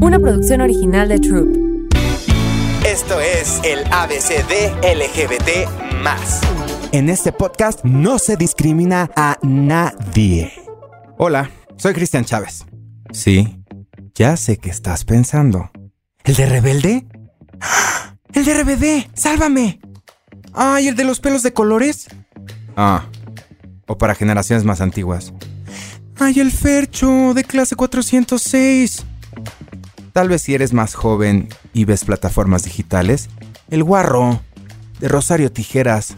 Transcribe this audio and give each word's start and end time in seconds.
una 0.00 0.18
producción 0.18 0.60
original 0.60 1.08
de 1.08 1.18
Troop. 1.18 1.92
Esto 2.86 3.20
es 3.20 3.60
el 3.64 3.80
ABCD 3.92 4.78
LGBT 4.82 6.02
más. 6.02 6.40
En 6.92 7.08
este 7.08 7.32
podcast 7.32 7.84
no 7.84 8.18
se 8.18 8.36
discrimina 8.36 9.10
a 9.16 9.38
nadie. 9.42 10.52
Hola, 11.18 11.50
soy 11.76 11.94
Cristian 11.94 12.24
Chávez. 12.24 12.64
Sí, 13.12 13.58
ya 14.14 14.36
sé 14.36 14.58
que 14.58 14.70
estás 14.70 15.04
pensando. 15.04 15.70
¿El 16.24 16.34
de 16.34 16.46
rebelde? 16.46 17.06
¡El 18.32 18.44
de 18.44 18.54
RBD! 18.54 19.10
¡Sálvame! 19.14 19.80
¡Ay, 20.52 20.88
el 20.88 20.96
de 20.96 21.04
los 21.04 21.18
pelos 21.18 21.42
de 21.42 21.52
colores! 21.52 22.08
Ah, 22.76 23.06
o 23.86 23.98
para 23.98 24.14
generaciones 24.14 24.64
más 24.64 24.80
antiguas. 24.80 25.32
¡Ay, 26.18 26.40
el 26.40 26.52
Fercho 26.52 27.32
de 27.34 27.44
clase 27.44 27.74
406! 27.74 29.04
Tal 30.18 30.28
vez 30.28 30.42
si 30.42 30.52
eres 30.52 30.72
más 30.72 30.96
joven 30.96 31.48
y 31.72 31.84
ves 31.84 32.04
plataformas 32.04 32.64
digitales, 32.64 33.28
el 33.70 33.84
Guarro 33.84 34.42
de 34.98 35.06
Rosario 35.06 35.52
Tijeras 35.52 36.16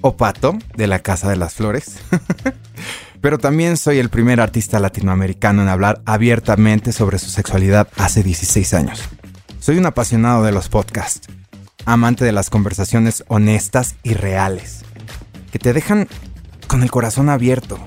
o 0.00 0.16
Pato 0.16 0.56
de 0.76 0.86
la 0.86 1.00
Casa 1.00 1.28
de 1.28 1.34
las 1.34 1.54
Flores. 1.54 1.96
Pero 3.20 3.38
también 3.38 3.76
soy 3.76 3.98
el 3.98 4.10
primer 4.10 4.40
artista 4.40 4.78
latinoamericano 4.78 5.60
en 5.60 5.68
hablar 5.68 6.02
abiertamente 6.04 6.92
sobre 6.92 7.18
su 7.18 7.30
sexualidad 7.30 7.88
hace 7.96 8.22
16 8.22 8.74
años. 8.74 9.08
Soy 9.58 9.76
un 9.76 9.86
apasionado 9.86 10.44
de 10.44 10.52
los 10.52 10.68
podcasts, 10.68 11.26
amante 11.84 12.24
de 12.24 12.30
las 12.30 12.48
conversaciones 12.48 13.24
honestas 13.26 13.96
y 14.04 14.14
reales, 14.14 14.84
que 15.50 15.58
te 15.58 15.72
dejan 15.72 16.06
con 16.68 16.84
el 16.84 16.92
corazón 16.92 17.28
abierto 17.28 17.84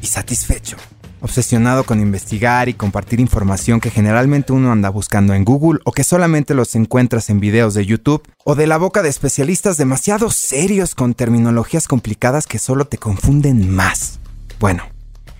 y 0.00 0.06
satisfecho, 0.06 0.78
obsesionado 1.24 1.84
con 1.84 2.00
investigar 2.00 2.68
y 2.68 2.74
compartir 2.74 3.18
información 3.18 3.80
que 3.80 3.90
generalmente 3.90 4.52
uno 4.52 4.70
anda 4.70 4.90
buscando 4.90 5.32
en 5.32 5.46
Google 5.46 5.80
o 5.86 5.92
que 5.92 6.04
solamente 6.04 6.52
los 6.52 6.74
encuentras 6.74 7.30
en 7.30 7.40
videos 7.40 7.72
de 7.72 7.86
YouTube 7.86 8.22
o 8.44 8.54
de 8.54 8.66
la 8.66 8.76
boca 8.76 9.02
de 9.02 9.08
especialistas 9.08 9.78
demasiado 9.78 10.30
serios 10.30 10.94
con 10.94 11.14
terminologías 11.14 11.88
complicadas 11.88 12.46
que 12.46 12.58
solo 12.58 12.84
te 12.84 12.98
confunden 12.98 13.70
más. 13.74 14.20
Bueno, 14.60 14.82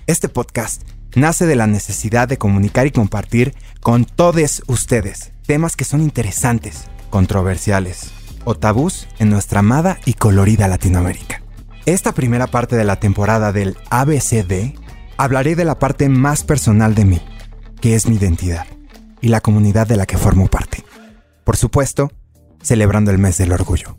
este 0.06 0.30
podcast 0.30 0.84
nace 1.16 1.44
de 1.44 1.54
la 1.54 1.66
necesidad 1.66 2.28
de 2.28 2.38
comunicar 2.38 2.86
y 2.86 2.90
compartir 2.90 3.54
con 3.82 4.06
todos 4.06 4.62
ustedes 4.66 5.32
temas 5.46 5.76
que 5.76 5.84
son 5.84 6.00
interesantes, 6.00 6.84
controversiales 7.10 8.10
o 8.46 8.54
tabús 8.54 9.06
en 9.18 9.28
nuestra 9.28 9.60
amada 9.60 9.98
y 10.06 10.14
colorida 10.14 10.66
Latinoamérica. 10.66 11.42
Esta 11.84 12.12
primera 12.12 12.46
parte 12.46 12.74
de 12.74 12.84
la 12.84 12.98
temporada 12.98 13.52
del 13.52 13.76
ABCD 13.90 14.82
hablaré 15.16 15.56
de 15.56 15.64
la 15.64 15.78
parte 15.78 16.08
más 16.08 16.44
personal 16.44 16.94
de 16.94 17.04
mí, 17.04 17.20
que 17.80 17.94
es 17.94 18.08
mi 18.08 18.16
identidad 18.16 18.66
y 19.20 19.28
la 19.28 19.40
comunidad 19.40 19.86
de 19.86 19.96
la 19.96 20.06
que 20.06 20.18
formo 20.18 20.48
parte. 20.48 20.84
Por 21.44 21.56
supuesto, 21.56 22.10
celebrando 22.62 23.10
el 23.10 23.18
mes 23.18 23.38
del 23.38 23.52
orgullo. 23.52 23.98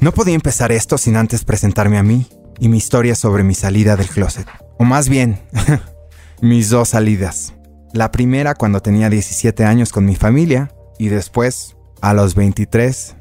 No 0.00 0.12
podía 0.12 0.34
empezar 0.34 0.72
esto 0.72 0.98
sin 0.98 1.16
antes 1.16 1.44
presentarme 1.44 1.98
a 1.98 2.02
mí 2.02 2.26
y 2.58 2.68
mi 2.68 2.76
historia 2.78 3.14
sobre 3.14 3.44
mi 3.44 3.54
salida 3.54 3.96
del 3.96 4.08
closet. 4.08 4.46
O 4.78 4.84
más 4.84 5.08
bien, 5.08 5.40
mis 6.40 6.70
dos 6.70 6.90
salidas. 6.90 7.54
La 7.92 8.10
primera 8.10 8.54
cuando 8.54 8.80
tenía 8.80 9.10
17 9.10 9.64
años 9.64 9.92
con 9.92 10.04
mi 10.04 10.16
familia 10.16 10.72
y 10.98 11.08
después, 11.08 11.76
a 12.00 12.14
los 12.14 12.34
23, 12.34 13.16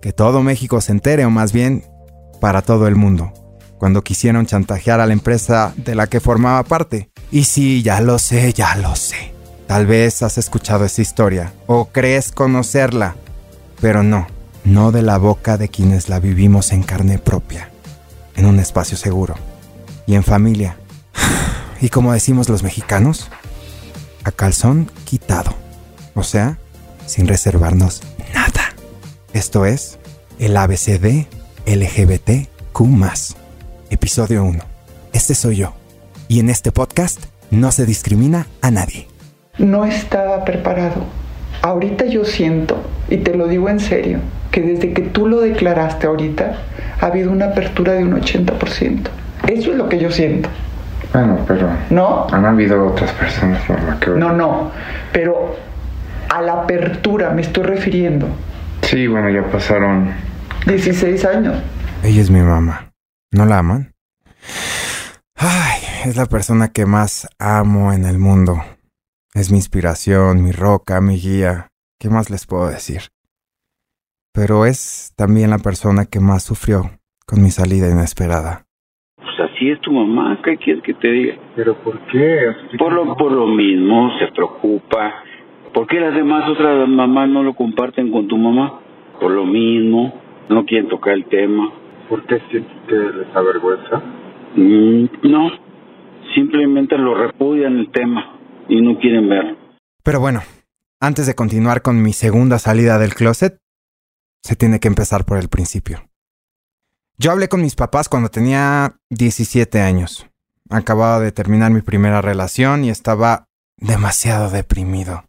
que 0.00 0.12
todo 0.12 0.42
México 0.42 0.80
se 0.80 0.92
entere 0.92 1.24
o 1.24 1.30
más 1.30 1.52
bien 1.52 1.84
para 2.40 2.62
todo 2.62 2.88
el 2.88 2.96
mundo, 2.96 3.32
cuando 3.82 4.04
quisieron 4.04 4.46
chantajear 4.46 5.00
a 5.00 5.06
la 5.06 5.12
empresa 5.12 5.74
de 5.74 5.96
la 5.96 6.06
que 6.06 6.20
formaba 6.20 6.62
parte. 6.62 7.10
Y 7.32 7.42
sí, 7.42 7.82
ya 7.82 8.00
lo 8.00 8.20
sé, 8.20 8.52
ya 8.52 8.76
lo 8.76 8.94
sé. 8.94 9.34
Tal 9.66 9.86
vez 9.86 10.22
has 10.22 10.38
escuchado 10.38 10.84
esa 10.84 11.02
historia 11.02 11.52
o 11.66 11.86
crees 11.86 12.30
conocerla, 12.30 13.16
pero 13.80 14.04
no, 14.04 14.28
no 14.62 14.92
de 14.92 15.02
la 15.02 15.18
boca 15.18 15.56
de 15.56 15.68
quienes 15.68 16.08
la 16.08 16.20
vivimos 16.20 16.70
en 16.70 16.84
carne 16.84 17.18
propia, 17.18 17.70
en 18.36 18.46
un 18.46 18.60
espacio 18.60 18.96
seguro 18.96 19.34
y 20.06 20.14
en 20.14 20.22
familia. 20.22 20.76
Y 21.80 21.88
como 21.88 22.12
decimos 22.12 22.48
los 22.48 22.62
mexicanos, 22.62 23.30
a 24.22 24.30
calzón 24.30 24.92
quitado. 25.04 25.56
O 26.14 26.22
sea, 26.22 26.56
sin 27.06 27.26
reservarnos 27.26 28.02
nada. 28.32 28.76
Esto 29.32 29.66
es 29.66 29.98
el 30.38 30.56
ABCD 30.56 31.26
LGBTQ. 31.66 33.41
Episodio 33.92 34.42
1. 34.44 34.58
Este 35.12 35.34
soy 35.34 35.56
yo. 35.56 35.74
Y 36.26 36.40
en 36.40 36.48
este 36.48 36.72
podcast 36.72 37.22
no 37.50 37.70
se 37.72 37.84
discrimina 37.84 38.46
a 38.62 38.70
nadie. 38.70 39.06
No 39.58 39.84
estaba 39.84 40.46
preparado. 40.46 41.04
Ahorita 41.60 42.06
yo 42.06 42.24
siento, 42.24 42.82
y 43.10 43.18
te 43.18 43.34
lo 43.34 43.48
digo 43.48 43.68
en 43.68 43.80
serio, 43.80 44.20
que 44.50 44.62
desde 44.62 44.94
que 44.94 45.02
tú 45.02 45.28
lo 45.28 45.42
declaraste 45.42 46.06
ahorita, 46.06 46.56
ha 47.02 47.06
habido 47.06 47.30
una 47.30 47.48
apertura 47.48 47.92
de 47.92 48.04
un 48.04 48.18
80%. 48.18 49.10
Eso 49.48 49.72
es 49.72 49.76
lo 49.76 49.90
que 49.90 49.98
yo 49.98 50.10
siento. 50.10 50.48
Bueno, 51.12 51.40
pero. 51.46 51.68
¿No? 51.90 52.26
Han 52.32 52.46
habido 52.46 52.86
otras 52.86 53.12
personas, 53.12 53.68
mamá, 53.68 54.00
que. 54.00 54.08
No, 54.12 54.32
no. 54.32 54.70
Pero 55.12 55.54
a 56.30 56.40
la 56.40 56.62
apertura 56.62 57.28
me 57.28 57.42
estoy 57.42 57.64
refiriendo. 57.64 58.26
Sí, 58.80 59.06
bueno, 59.06 59.28
ya 59.28 59.44
pasaron. 59.52 60.14
16 60.66 61.26
años. 61.26 61.56
Ella 62.02 62.22
es 62.22 62.30
mi 62.30 62.40
mamá. 62.40 62.81
¿No 63.34 63.46
la 63.46 63.60
aman? 63.60 63.94
Ay, 65.36 65.80
es 66.04 66.18
la 66.18 66.26
persona 66.26 66.68
que 66.68 66.84
más 66.84 67.26
amo 67.38 67.94
en 67.94 68.04
el 68.04 68.18
mundo. 68.18 68.58
Es 69.34 69.50
mi 69.50 69.56
inspiración, 69.56 70.44
mi 70.44 70.52
roca, 70.52 71.00
mi 71.00 71.16
guía. 71.16 71.68
¿Qué 71.98 72.10
más 72.10 72.28
les 72.28 72.46
puedo 72.46 72.68
decir? 72.68 73.00
Pero 74.34 74.66
es 74.66 75.14
también 75.16 75.48
la 75.48 75.56
persona 75.58 76.04
que 76.04 76.20
más 76.20 76.44
sufrió 76.44 76.82
con 77.26 77.42
mi 77.42 77.48
salida 77.48 77.90
inesperada. 77.90 78.64
Pues 79.16 79.50
así 79.50 79.70
es 79.70 79.80
tu 79.80 79.92
mamá, 79.92 80.38
¿qué 80.44 80.58
quieres 80.58 80.82
que 80.82 80.92
te 80.92 81.08
diga? 81.08 81.36
¿Pero 81.56 81.74
por 81.82 81.98
qué? 82.08 82.54
Por 82.76 82.92
lo, 82.92 83.16
por 83.16 83.32
lo 83.32 83.46
mismo, 83.46 84.10
se 84.18 84.26
preocupa. 84.32 85.24
¿Por 85.72 85.86
qué 85.86 86.00
las 86.00 86.14
demás 86.14 86.46
otras 86.50 86.86
mamás 86.86 87.30
no 87.30 87.42
lo 87.42 87.54
comparten 87.54 88.12
con 88.12 88.28
tu 88.28 88.36
mamá? 88.36 88.78
Por 89.18 89.30
lo 89.30 89.46
mismo, 89.46 90.20
no 90.50 90.66
quieren 90.66 90.90
tocar 90.90 91.14
el 91.14 91.24
tema. 91.24 91.72
¿Por 92.12 92.26
qué 92.26 92.38
sientes 92.50 92.76
que 92.86 92.94
les 92.94 93.34
avergüenza? 93.34 93.96
Mm, 94.54 95.30
no, 95.32 95.48
simplemente 96.34 96.98
lo 96.98 97.14
repudian 97.14 97.78
el 97.78 97.90
tema 97.90 98.38
y 98.68 98.82
no 98.82 98.98
quieren 98.98 99.30
ver. 99.30 99.56
Pero 100.02 100.20
bueno, 100.20 100.42
antes 101.00 101.26
de 101.26 101.34
continuar 101.34 101.80
con 101.80 102.02
mi 102.02 102.12
segunda 102.12 102.58
salida 102.58 102.98
del 102.98 103.14
closet, 103.14 103.58
se 104.42 104.56
tiene 104.56 104.78
que 104.78 104.88
empezar 104.88 105.24
por 105.24 105.38
el 105.38 105.48
principio. 105.48 106.02
Yo 107.16 107.32
hablé 107.32 107.48
con 107.48 107.62
mis 107.62 107.76
papás 107.76 108.10
cuando 108.10 108.28
tenía 108.28 108.96
17 109.08 109.80
años. 109.80 110.28
Acababa 110.68 111.18
de 111.18 111.32
terminar 111.32 111.70
mi 111.70 111.80
primera 111.80 112.20
relación 112.20 112.84
y 112.84 112.90
estaba 112.90 113.46
demasiado 113.78 114.50
deprimido. 114.50 115.24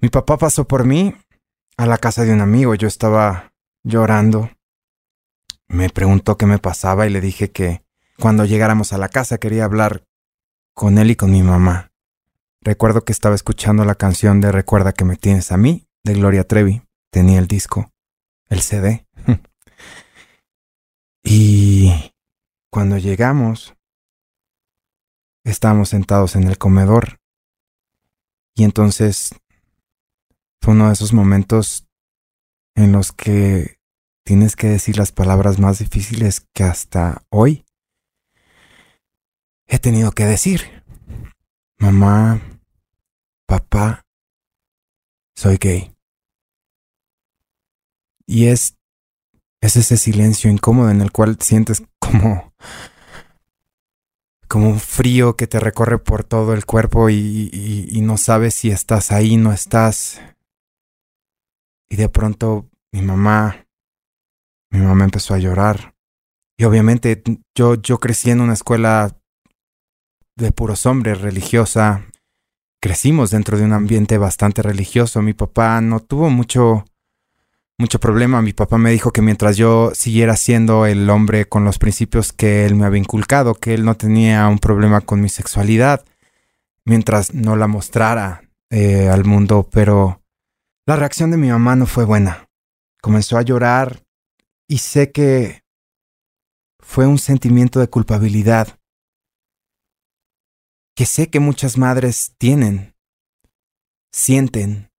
Mi 0.00 0.10
papá 0.10 0.36
pasó 0.36 0.68
por 0.68 0.84
mí 0.84 1.12
a 1.76 1.86
la 1.86 1.98
casa 1.98 2.22
de 2.22 2.32
un 2.32 2.40
amigo. 2.40 2.76
Yo 2.76 2.86
estaba 2.86 3.50
llorando. 3.82 4.48
Me 5.68 5.90
preguntó 5.90 6.36
qué 6.36 6.46
me 6.46 6.58
pasaba 6.58 7.06
y 7.06 7.10
le 7.10 7.20
dije 7.20 7.50
que 7.50 7.84
cuando 8.18 8.44
llegáramos 8.44 8.92
a 8.92 8.98
la 8.98 9.08
casa 9.08 9.38
quería 9.38 9.64
hablar 9.64 10.04
con 10.74 10.98
él 10.98 11.10
y 11.10 11.16
con 11.16 11.30
mi 11.30 11.42
mamá. 11.42 11.92
Recuerdo 12.60 13.04
que 13.04 13.12
estaba 13.12 13.34
escuchando 13.34 13.84
la 13.84 13.94
canción 13.94 14.40
de 14.40 14.52
Recuerda 14.52 14.92
que 14.92 15.04
me 15.04 15.16
tienes 15.16 15.52
a 15.52 15.56
mí, 15.56 15.86
de 16.02 16.14
Gloria 16.14 16.44
Trevi. 16.44 16.82
Tenía 17.10 17.38
el 17.38 17.46
disco, 17.46 17.92
el 18.48 18.60
CD. 18.60 19.06
y 21.22 22.12
cuando 22.70 22.98
llegamos, 22.98 23.74
estábamos 25.44 25.90
sentados 25.90 26.36
en 26.36 26.44
el 26.44 26.58
comedor. 26.58 27.20
Y 28.54 28.64
entonces 28.64 29.34
fue 30.60 30.74
uno 30.74 30.86
de 30.86 30.94
esos 30.94 31.12
momentos 31.12 31.86
en 32.74 32.92
los 32.92 33.12
que 33.12 33.78
tienes 34.24 34.56
que 34.56 34.68
decir 34.68 34.96
las 34.96 35.12
palabras 35.12 35.58
más 35.58 35.78
difíciles 35.78 36.40
que 36.52 36.64
hasta 36.64 37.22
hoy 37.28 37.64
he 39.66 39.78
tenido 39.78 40.12
que 40.12 40.24
decir. 40.24 40.82
Mamá, 41.78 42.40
papá, 43.46 44.06
soy 45.36 45.58
gay. 45.58 45.94
Y 48.26 48.46
es, 48.46 48.78
es 49.60 49.76
ese 49.76 49.98
silencio 49.98 50.50
incómodo 50.50 50.90
en 50.90 51.02
el 51.02 51.12
cual 51.12 51.36
sientes 51.40 51.82
como, 51.98 52.54
como 54.48 54.70
un 54.70 54.80
frío 54.80 55.36
que 55.36 55.46
te 55.46 55.60
recorre 55.60 55.98
por 55.98 56.24
todo 56.24 56.54
el 56.54 56.64
cuerpo 56.64 57.10
y, 57.10 57.50
y, 57.52 57.88
y 57.90 58.00
no 58.00 58.16
sabes 58.16 58.54
si 58.54 58.70
estás 58.70 59.12
ahí, 59.12 59.36
no 59.36 59.52
estás. 59.52 60.22
Y 61.90 61.96
de 61.96 62.08
pronto 62.08 62.70
mi 62.92 63.02
mamá, 63.02 63.63
mamá 64.86 65.04
empezó 65.04 65.34
a 65.34 65.38
llorar. 65.38 65.94
Y 66.56 66.64
obviamente 66.64 67.22
yo, 67.54 67.74
yo 67.74 67.98
crecí 67.98 68.30
en 68.30 68.40
una 68.40 68.52
escuela 68.52 69.16
de 70.36 70.52
puros 70.52 70.86
hombres, 70.86 71.20
religiosa, 71.20 72.06
crecimos 72.80 73.30
dentro 73.30 73.58
de 73.58 73.64
un 73.64 73.72
ambiente 73.72 74.18
bastante 74.18 74.62
religioso. 74.62 75.22
Mi 75.22 75.32
papá 75.32 75.80
no 75.80 76.00
tuvo 76.00 76.30
mucho 76.30 76.84
mucho 77.78 77.98
problema. 77.98 78.42
Mi 78.42 78.52
papá 78.52 78.78
me 78.78 78.90
dijo 78.90 79.12
que 79.12 79.22
mientras 79.22 79.56
yo 79.56 79.92
siguiera 79.94 80.36
siendo 80.36 80.86
el 80.86 81.08
hombre 81.10 81.46
con 81.46 81.64
los 81.64 81.78
principios 81.78 82.32
que 82.32 82.66
él 82.66 82.74
me 82.74 82.86
había 82.86 83.00
inculcado, 83.00 83.54
que 83.54 83.74
él 83.74 83.84
no 83.84 83.96
tenía 83.96 84.48
un 84.48 84.58
problema 84.58 85.00
con 85.00 85.20
mi 85.20 85.28
sexualidad, 85.28 86.04
mientras 86.84 87.34
no 87.34 87.56
la 87.56 87.66
mostrara 87.66 88.42
eh, 88.70 89.08
al 89.08 89.24
mundo, 89.24 89.68
pero 89.70 90.22
la 90.86 90.96
reacción 90.96 91.30
de 91.30 91.36
mi 91.36 91.48
mamá 91.48 91.76
no 91.76 91.86
fue 91.86 92.04
buena. 92.04 92.48
Comenzó 93.00 93.38
a 93.38 93.42
llorar 93.42 94.02
y 94.68 94.78
sé 94.78 95.12
que 95.12 95.64
fue 96.80 97.06
un 97.06 97.18
sentimiento 97.18 97.80
de 97.80 97.88
culpabilidad 97.88 98.78
que 100.94 101.06
sé 101.06 101.28
que 101.28 101.40
muchas 101.40 101.76
madres 101.76 102.34
tienen, 102.38 102.94
sienten 104.12 104.90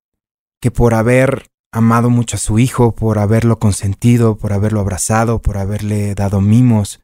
que 0.62 0.72
por 0.72 0.94
haber 0.94 1.50
amado 1.72 2.10
mucho 2.10 2.36
a 2.36 2.40
su 2.40 2.60
hijo, 2.60 2.96
por 2.96 3.20
haberlo 3.20 3.60
consentido, 3.60 4.38
por 4.38 4.54
haberlo 4.54 4.80
abrazado, 4.82 5.42
por 5.42 5.58
haberle 5.58 6.16
dado 6.16 6.42
mimos. 6.42 7.02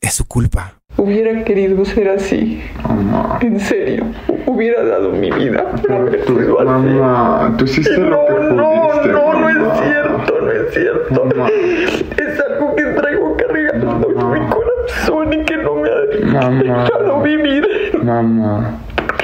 Es 0.00 0.14
su 0.14 0.26
culpa. 0.26 0.79
Hubiera 1.00 1.44
querido 1.44 1.82
ser 1.86 2.08
así. 2.10 2.62
Mamá. 2.86 3.38
En 3.40 3.58
serio. 3.58 4.04
Hubiera 4.44 4.84
dado 4.84 5.10
mi 5.12 5.30
vida 5.30 5.64
por 5.82 5.92
haber 5.92 6.24
Tú, 6.26 6.38
sido 6.38 6.60
así. 6.60 6.68
mamá, 6.68 7.54
tú 7.56 7.64
hiciste 7.64 7.96
No, 7.98 8.10
lo 8.10 8.26
que 8.26 8.32
pudiste. 8.34 8.56
no, 8.56 9.02
no, 9.04 9.32
no 9.32 9.32
mamá. 9.32 9.50
es 9.50 9.80
cierto, 9.80 10.40
no 10.42 10.50
es 10.52 10.74
cierto. 10.74 11.24
Mamá. 11.24 11.48
Es 12.18 12.40
algo 12.50 12.76
que 12.76 12.84
traigo 12.84 13.36
cargando 13.36 14.08
en 14.10 14.30
mi 14.42 14.48
corazón 14.50 15.32
y 15.32 15.44
que 15.46 15.56
no 15.56 15.74
me 15.76 15.88
ha 15.88 16.50
dejado 16.50 17.22
vivir. 17.22 17.66
Mamá, 18.02 18.74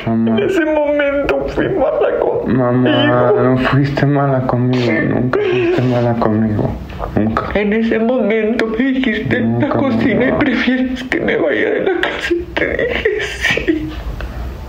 mamá, 0.07 0.37
En 0.39 0.45
ese 0.45 0.65
momento 0.65 1.47
fui 1.49 1.69
mala 1.69 2.19
conmigo. 2.21 2.59
mamá, 2.59 3.33
no 3.43 3.57
fuiste 3.59 4.07
mala 4.07 4.41
conmigo, 4.47 4.93
nunca 5.09 5.41
fuiste 5.41 5.83
mala 5.83 6.15
conmigo, 6.15 6.71
nunca. 7.17 7.43
En 7.55 7.73
ese 7.73 7.99
momento 7.99 8.67
me 8.67 8.77
dijiste 8.77 9.37
en 9.39 9.59
la 9.61 9.69
cocina 9.69 10.29
y 10.29 10.33
prefieres 10.33 11.03
que 11.05 11.21
me 11.21 11.37
vaya 11.37 11.71
de 11.71 11.81
la 11.81 12.01
casa. 12.01 12.35
Y 12.35 12.43
te 12.55 12.67
dije 12.77 13.09
sí. 13.21 13.89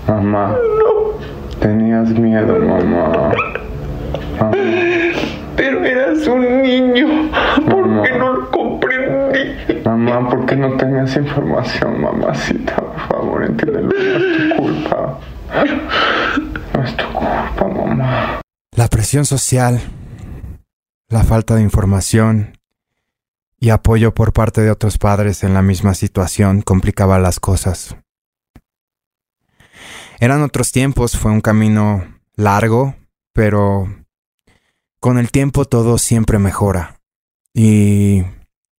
Mamá, 0.08 0.56
No, 0.80 1.60
tenías 1.60 2.10
miedo, 2.12 2.58
mamá. 2.60 3.32
Mamá, 4.40 4.52
pero 5.56 5.84
eras 5.84 6.26
un 6.28 6.62
niño. 6.62 7.08
¿Por 7.70 7.88
Mamá. 7.88 8.04
qué 8.04 8.18
no 8.18 8.34
lo? 8.34 8.57
Mamá, 9.98 10.30
¿por 10.30 10.46
qué 10.46 10.56
no 10.56 10.78
tenías 10.78 11.16
información, 11.16 12.02
mamacita? 12.02 12.76
Por 12.76 13.08
favor, 13.08 13.44
entiéndelo, 13.46 13.90
no 13.90 14.18
es 14.18 14.50
tu 14.50 14.56
culpa. 14.56 15.20
No 16.74 16.84
es 16.84 16.98
tu 16.98 17.06
culpa, 17.14 17.68
mamá. 17.68 18.42
La 18.76 18.88
presión 18.88 19.26
social, 19.26 19.82
la 21.10 21.24
falta 21.24 21.56
de 21.56 21.62
información 21.62 22.58
y 23.60 23.70
apoyo 23.70 24.14
por 24.14 24.34
parte 24.34 24.62
de 24.62 24.72
otros 24.72 24.98
padres 24.98 25.44
en 25.44 25.54
la 25.54 25.62
misma 25.62 25.94
situación 25.94 26.62
complicaba 26.62 27.18
las 27.20 27.40
cosas. 27.40 27.96
Eran 30.20 30.42
otros 30.42 30.72
tiempos, 30.72 31.18
fue 31.18 31.32
un 31.32 31.42
camino 31.42 32.06
largo, 32.36 32.96
pero 33.34 33.88
con 35.00 35.18
el 35.18 35.32
tiempo 35.32 35.66
todo 35.66 35.98
siempre 35.98 36.40
mejora. 36.40 37.00
Y 37.54 38.24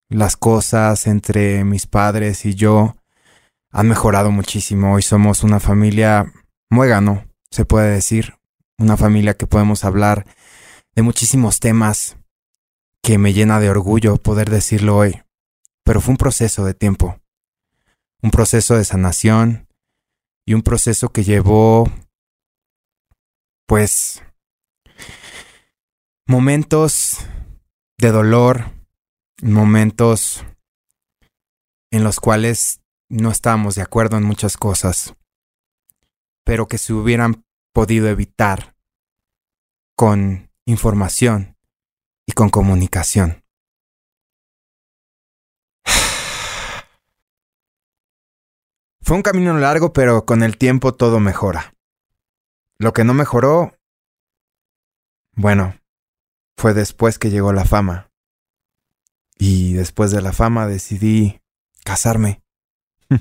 las 0.08 0.36
cosas 0.36 1.06
entre 1.06 1.64
mis 1.64 1.86
padres 1.86 2.44
y 2.44 2.54
yo 2.54 2.96
han 3.70 3.88
mejorado 3.88 4.30
muchísimo. 4.30 4.94
Hoy 4.94 5.02
somos 5.02 5.42
una 5.42 5.60
familia 5.60 6.32
muégano, 6.70 7.26
se 7.50 7.64
puede 7.64 7.90
decir. 7.90 8.34
Una 8.78 8.96
familia 8.96 9.36
que 9.36 9.48
podemos 9.48 9.84
hablar 9.84 10.24
de 10.94 11.02
muchísimos 11.02 11.58
temas 11.58 12.16
que 13.02 13.18
me 13.18 13.32
llena 13.32 13.58
de 13.58 13.70
orgullo 13.70 14.16
poder 14.16 14.50
decirlo 14.50 14.96
hoy. 14.96 15.22
Pero 15.84 16.00
fue 16.00 16.12
un 16.12 16.16
proceso 16.16 16.64
de 16.64 16.74
tiempo. 16.74 17.20
Un 18.22 18.30
proceso 18.30 18.76
de 18.76 18.84
sanación 18.84 19.68
y 20.46 20.54
un 20.54 20.62
proceso 20.62 21.10
que 21.10 21.24
llevó, 21.24 21.90
pues, 23.66 24.22
momentos 26.26 27.18
de 27.98 28.12
dolor, 28.12 28.77
momentos 29.42 30.44
en 31.90 32.04
los 32.04 32.20
cuales 32.20 32.80
no 33.08 33.30
estábamos 33.30 33.74
de 33.74 33.82
acuerdo 33.82 34.16
en 34.16 34.24
muchas 34.24 34.56
cosas, 34.56 35.14
pero 36.44 36.68
que 36.68 36.78
se 36.78 36.92
hubieran 36.92 37.44
podido 37.72 38.08
evitar 38.08 38.76
con 39.94 40.50
información 40.66 41.56
y 42.26 42.32
con 42.32 42.50
comunicación. 42.50 43.44
Fue 49.00 49.16
un 49.16 49.22
camino 49.22 49.56
largo, 49.56 49.92
pero 49.92 50.26
con 50.26 50.42
el 50.42 50.58
tiempo 50.58 50.94
todo 50.94 51.20
mejora. 51.20 51.74
Lo 52.78 52.92
que 52.92 53.04
no 53.04 53.14
mejoró, 53.14 53.78
bueno, 55.32 55.80
fue 56.56 56.74
después 56.74 57.18
que 57.18 57.30
llegó 57.30 57.52
la 57.52 57.64
fama. 57.64 58.07
Y 59.38 59.74
después 59.74 60.10
de 60.10 60.20
la 60.20 60.32
fama 60.32 60.66
decidí 60.66 61.40
casarme. 61.84 62.42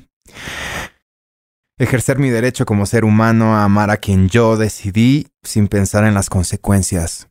Ejercer 1.78 2.18
mi 2.18 2.30
derecho 2.30 2.66
como 2.66 2.86
ser 2.86 3.06
humano 3.06 3.56
a 3.56 3.64
amar 3.64 3.92
a 3.92 3.98
quien 3.98 4.30
yo 4.30 4.58
decidí 4.58 5.28
sin 5.44 5.68
pensar 5.68 6.06
en 6.06 6.16
las 6.16 6.30
consecuencias. 6.30 7.30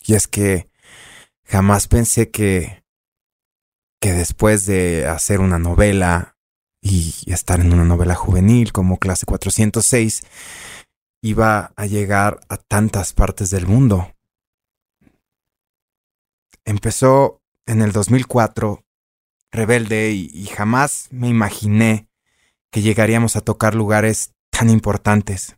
Y 0.00 0.14
es 0.14 0.26
que 0.26 0.68
jamás 1.44 1.88
pensé 1.88 2.30
que 2.30 2.78
que 4.00 4.12
después 4.12 4.66
de 4.66 5.06
hacer 5.06 5.40
una 5.40 5.58
novela 5.58 6.36
y 6.80 7.14
estar 7.26 7.60
en 7.60 7.72
una 7.72 7.84
novela 7.84 8.14
juvenil 8.14 8.72
como 8.72 8.98
Clase 8.98 9.26
406 9.26 10.22
iba 11.22 11.72
a 11.74 11.86
llegar 11.86 12.40
a 12.48 12.56
tantas 12.56 13.12
partes 13.12 13.50
del 13.50 13.66
mundo. 13.66 14.14
Empezó 16.64 17.37
en 17.68 17.82
el 17.82 17.92
2004 17.92 18.84
rebelde 19.52 20.10
y, 20.10 20.30
y 20.32 20.46
jamás 20.46 21.08
me 21.10 21.28
imaginé 21.28 22.08
que 22.72 22.82
llegaríamos 22.82 23.36
a 23.36 23.40
tocar 23.40 23.74
lugares 23.74 24.34
tan 24.50 24.70
importantes. 24.70 25.56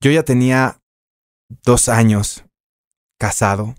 Yo 0.00 0.10
ya 0.10 0.22
tenía 0.22 0.80
dos 1.62 1.88
años 1.88 2.44
casado 3.18 3.74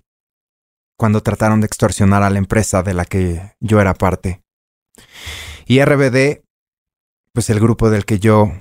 cuando 0.98 1.22
trataron 1.22 1.60
de 1.62 1.68
extorsionar 1.68 2.24
a 2.24 2.30
la 2.30 2.40
empresa 2.40 2.82
de 2.82 2.94
la 2.94 3.06
que 3.06 3.54
yo 3.60 3.82
era 3.82 3.94
parte. 3.94 4.42
Y 5.66 5.84
RBD, 5.84 6.44
pues 7.34 7.50
el 7.50 7.60
grupo 7.60 7.90
del 7.90 8.06
que 8.06 8.20
yo 8.20 8.52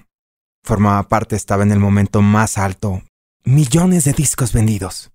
formaba 0.64 1.09
parte 1.09 1.37
estaba 1.37 1.62
en 1.62 1.73
el 1.73 1.78
momento 1.78 2.23
más 2.23 2.59
alto. 2.59 3.02
Millones 3.45 4.04
de 4.04 4.14
discos 4.14 4.52
vendidos, 4.52 5.12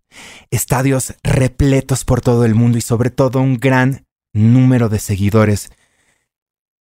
estadios 0.51 1.15
repletos 1.23 2.05
por 2.05 2.21
todo 2.21 2.45
el 2.45 2.55
mundo 2.55 2.77
y 2.77 2.81
sobre 2.81 3.09
todo 3.09 3.39
un 3.41 3.57
gran 3.57 4.07
número 4.33 4.89
de 4.89 4.99
seguidores 4.99 5.71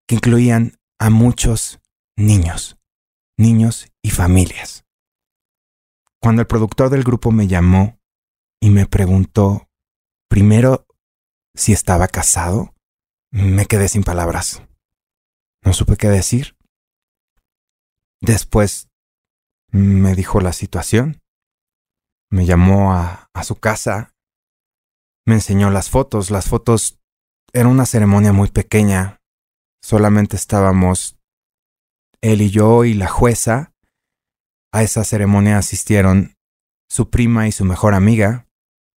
que 0.07 0.15
incluían 0.15 0.77
a 0.99 1.09
muchos 1.09 1.79
niños, 2.15 2.77
niños 3.37 3.91
y 4.01 4.09
familias. 4.09 4.85
Cuando 6.19 6.41
el 6.41 6.47
productor 6.47 6.89
del 6.89 7.03
grupo 7.03 7.31
me 7.31 7.47
llamó 7.47 7.99
y 8.59 8.69
me 8.69 8.85
preguntó 8.85 9.69
primero 10.29 10.87
si 11.55 11.73
estaba 11.73 12.07
casado, 12.07 12.73
me 13.31 13.65
quedé 13.65 13.89
sin 13.89 14.03
palabras. 14.03 14.61
No 15.63 15.73
supe 15.73 15.97
qué 15.97 16.07
decir. 16.07 16.55
Después 18.21 18.89
me 19.71 20.15
dijo 20.15 20.39
la 20.39 20.53
situación. 20.53 21.21
Me 22.29 22.45
llamó 22.45 22.93
a, 22.93 23.29
a 23.33 23.43
su 23.43 23.55
casa. 23.55 24.13
Me 25.25 25.35
enseñó 25.35 25.69
las 25.69 25.89
fotos. 25.89 26.31
Las 26.31 26.47
fotos 26.47 26.99
era 27.53 27.67
una 27.67 27.85
ceremonia 27.85 28.33
muy 28.33 28.49
pequeña. 28.49 29.21
Solamente 29.81 30.35
estábamos 30.35 31.17
él 32.21 32.41
y 32.41 32.49
yo 32.49 32.83
y 32.85 32.93
la 32.93 33.07
jueza. 33.07 33.73
A 34.71 34.83
esa 34.83 35.03
ceremonia 35.03 35.57
asistieron 35.57 36.35
su 36.89 37.09
prima 37.09 37.47
y 37.47 37.51
su 37.51 37.65
mejor 37.65 37.93
amiga. 37.93 38.47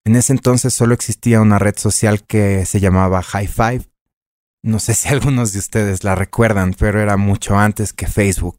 En 0.04 0.16
ese 0.16 0.32
entonces 0.32 0.75
solo 0.75 0.94
existía 0.94 1.40
una 1.40 1.58
red 1.58 1.76
social 1.76 2.25
que 2.26 2.64
se 2.66 2.80
llamaba 2.80 3.22
High 3.22 3.49
Five. 3.49 3.90
No 4.62 4.78
sé 4.78 4.94
si 4.94 5.08
algunos 5.12 5.52
de 5.52 5.58
ustedes 5.58 6.04
la 6.04 6.14
recuerdan, 6.14 6.75
pero 6.78 7.00
era 7.00 7.16
mucho 7.16 7.58
antes 7.58 7.92
que 7.92 8.06
Facebook. 8.06 8.58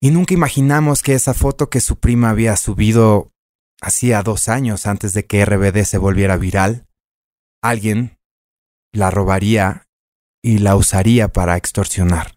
Y 0.00 0.10
nunca 0.10 0.34
imaginamos 0.34 1.02
que 1.02 1.14
esa 1.14 1.34
foto 1.34 1.70
que 1.70 1.80
su 1.80 1.96
prima 1.96 2.30
había 2.30 2.56
subido 2.56 3.32
hacía 3.86 4.24
dos 4.24 4.48
años 4.48 4.84
antes 4.86 5.14
de 5.14 5.26
que 5.26 5.44
RBD 5.44 5.84
se 5.84 5.96
volviera 5.96 6.36
viral, 6.36 6.88
alguien 7.62 8.18
la 8.92 9.12
robaría 9.12 9.86
y 10.42 10.58
la 10.58 10.74
usaría 10.74 11.28
para 11.28 11.56
extorsionar. 11.56 12.34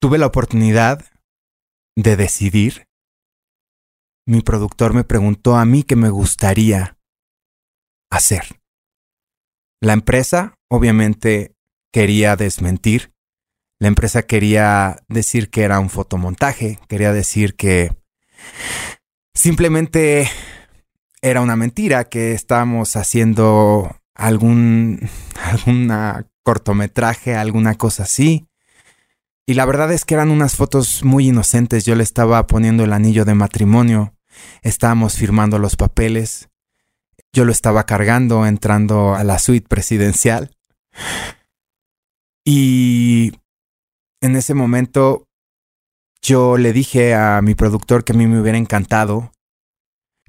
tuve 0.00 0.18
la 0.18 0.26
oportunidad 0.26 1.04
de 1.96 2.16
decidir, 2.16 2.86
mi 4.26 4.42
productor 4.42 4.92
me 4.92 5.02
preguntó 5.02 5.56
a 5.56 5.64
mí 5.64 5.82
qué 5.82 5.96
me 5.96 6.10
gustaría 6.10 6.98
hacer. 8.10 8.60
La 9.82 9.94
empresa 9.94 10.54
obviamente 10.70 11.56
quería 11.92 12.36
desmentir. 12.36 13.12
La 13.80 13.88
empresa 13.88 14.22
quería 14.22 15.02
decir 15.08 15.50
que 15.50 15.62
era 15.62 15.80
un 15.80 15.88
fotomontaje, 15.88 16.78
quería 16.86 17.12
decir 17.12 17.56
que 17.56 17.96
simplemente 19.34 20.30
era 21.22 21.40
una 21.40 21.56
mentira, 21.56 22.04
que 22.04 22.32
estábamos 22.32 22.96
haciendo 22.96 23.96
algún 24.14 25.08
alguna 25.42 26.26
cortometraje, 26.42 27.34
alguna 27.34 27.74
cosa 27.74 28.04
así. 28.04 28.46
Y 29.46 29.54
la 29.54 29.66
verdad 29.66 29.92
es 29.92 30.04
que 30.04 30.14
eran 30.14 30.30
unas 30.30 30.56
fotos 30.56 31.04
muy 31.04 31.28
inocentes. 31.28 31.84
Yo 31.84 31.94
le 31.96 32.02
estaba 32.02 32.46
poniendo 32.46 32.84
el 32.84 32.92
anillo 32.92 33.24
de 33.24 33.34
matrimonio, 33.34 34.14
estábamos 34.62 35.16
firmando 35.16 35.58
los 35.58 35.76
papeles, 35.76 36.48
yo 37.32 37.44
lo 37.44 37.52
estaba 37.52 37.84
cargando 37.84 38.46
entrando 38.46 39.14
a 39.14 39.24
la 39.24 39.38
suite 39.38 39.68
presidencial. 39.68 40.56
Y 42.44 43.32
en 44.20 44.36
ese 44.36 44.54
momento 44.54 45.23
yo 46.24 46.56
le 46.56 46.72
dije 46.72 47.14
a 47.14 47.40
mi 47.40 47.54
productor 47.54 48.02
que 48.02 48.12
a 48.12 48.16
mí 48.16 48.26
me 48.26 48.40
hubiera 48.40 48.58
encantado 48.58 49.30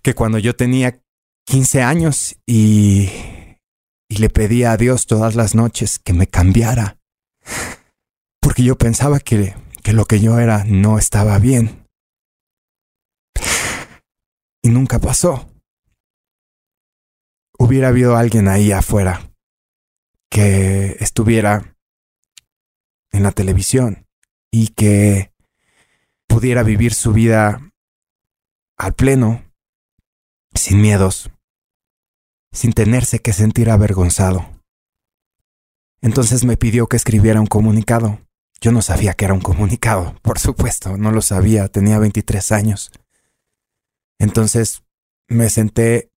que 0.03 0.13
cuando 0.13 0.37
yo 0.37 0.55
tenía 0.55 1.01
15 1.47 1.81
años 1.81 2.35
y 2.45 3.09
y 4.07 4.17
le 4.17 4.29
pedía 4.29 4.71
a 4.71 4.77
Dios 4.77 5.07
todas 5.07 5.35
las 5.35 5.55
noches 5.55 5.99
que 5.99 6.13
me 6.13 6.27
cambiara, 6.27 6.97
porque 8.39 8.63
yo 8.63 8.77
pensaba 8.77 9.19
que, 9.19 9.55
que 9.83 9.93
lo 9.93 10.05
que 10.05 10.19
yo 10.19 10.39
era 10.39 10.63
no 10.65 10.97
estaba 10.97 11.37
bien. 11.39 11.87
Y 14.61 14.69
nunca 14.69 14.99
pasó. 14.99 15.51
Hubiera 17.57 17.89
habido 17.89 18.15
alguien 18.15 18.47
ahí 18.47 18.71
afuera 18.71 19.31
que 20.29 20.97
estuviera 20.99 21.75
en 23.11 23.23
la 23.23 23.31
televisión 23.31 24.05
y 24.51 24.69
que 24.69 25.31
pudiera 26.35 26.63
vivir 26.63 26.93
su 26.93 27.13
vida 27.13 27.61
al 28.75 28.93
pleno, 28.93 29.45
sin 30.53 30.81
miedos, 30.81 31.31
sin 32.51 32.73
tenerse 32.73 33.19
que 33.19 33.31
sentir 33.31 33.69
avergonzado. 33.69 34.45
Entonces 36.01 36.43
me 36.43 36.57
pidió 36.57 36.87
que 36.87 36.97
escribiera 36.97 37.39
un 37.39 37.47
comunicado. 37.47 38.19
Yo 38.59 38.73
no 38.73 38.81
sabía 38.81 39.13
que 39.13 39.23
era 39.23 39.33
un 39.33 39.39
comunicado, 39.39 40.19
por 40.23 40.37
supuesto, 40.37 40.97
no 40.97 41.13
lo 41.13 41.21
sabía, 41.21 41.69
tenía 41.69 41.99
23 41.99 42.51
años. 42.51 42.91
Entonces 44.19 44.83
me 45.29 45.49
senté 45.49 46.11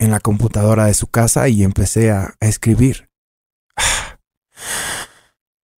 en 0.00 0.10
la 0.10 0.18
computadora 0.18 0.86
de 0.86 0.94
su 0.94 1.06
casa 1.06 1.46
y 1.48 1.62
empecé 1.62 2.10
a, 2.10 2.34
escribir. 2.40 3.08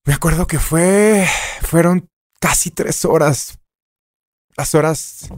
Me 0.07 0.15
acuerdo 0.15 0.47
que 0.47 0.59
fue... 0.59 1.27
fueron 1.61 2.09
casi 2.45 2.71
tres 2.71 3.07
horas. 3.07 3.59
Las 4.55 4.75
horas... 4.75 5.31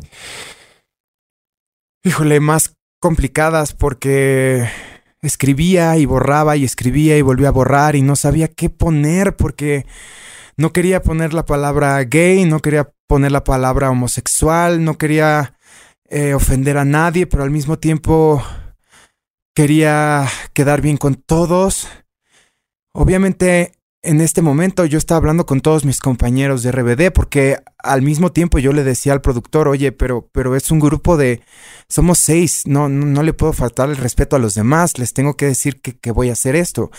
Híjole, 2.02 2.40
más 2.40 2.75
complicadas 3.00 3.72
porque 3.75 4.68
escribía 5.22 5.96
y 5.98 6.04
borraba 6.04 6.56
y 6.56 6.64
escribía 6.64 7.16
y 7.16 7.22
volvía 7.22 7.48
a 7.48 7.52
borrar 7.52 7.94
y 7.94 8.02
no 8.02 8.16
sabía 8.16 8.48
qué 8.48 8.70
poner 8.70 9.36
porque 9.36 9.86
no 10.56 10.72
quería 10.72 11.00
poner 11.00 11.32
la 11.32 11.46
palabra 11.46 12.02
gay, 12.02 12.44
no 12.44 12.58
quería 12.58 12.92
poner 13.06 13.30
la 13.30 13.44
palabra 13.44 13.90
homosexual, 13.90 14.82
no 14.84 14.98
quería 14.98 15.56
eh, 16.08 16.34
ofender 16.34 16.76
a 16.76 16.84
nadie, 16.84 17.28
pero 17.28 17.44
al 17.44 17.50
mismo 17.50 17.78
tiempo 17.78 18.42
quería 19.54 20.28
quedar 20.54 20.80
bien 20.80 20.96
con 20.96 21.14
todos. 21.14 21.88
Obviamente 22.92 23.75
en 24.03 24.21
este 24.21 24.41
momento 24.41 24.85
yo 24.85 24.99
estaba 24.99 25.19
hablando 25.19 25.47
con 25.47 25.61
todos 25.61 25.85
mis 25.85 26.00
compañeros 26.00 26.62
de 26.62 26.71
RBD 26.71 27.12
porque 27.12 27.59
al 27.79 28.03
mismo 28.03 28.31
tiempo 28.31 28.59
yo 28.59 28.73
le 28.73 28.85
decía 28.85 29.12
al 29.12 29.21
productor, 29.21 29.69
oye, 29.69 29.93
pero, 29.93 30.29
pero 30.33 30.55
es 30.55 30.71
un 30.71 30.79
grupo 30.79 31.17
de, 31.17 31.43
somos 31.88 32.19
seis, 32.19 32.62
no, 32.67 32.88
no, 32.88 33.23
le 33.23 33.33
puedo 33.33 33.53
faltar 33.53 33.91
el 33.91 33.97
respeto 33.97 34.37
a 34.37 34.38
los 34.38 34.55
demás, 34.55 34.99
les 34.99 35.12
tengo 35.12 35.37
que 35.37 35.47
decir 35.47 35.81
que, 35.81 35.99
que 35.99 36.12
voy 36.12 36.29
a 36.29 36.35
hacer 36.35 36.55
esto. 36.55 36.91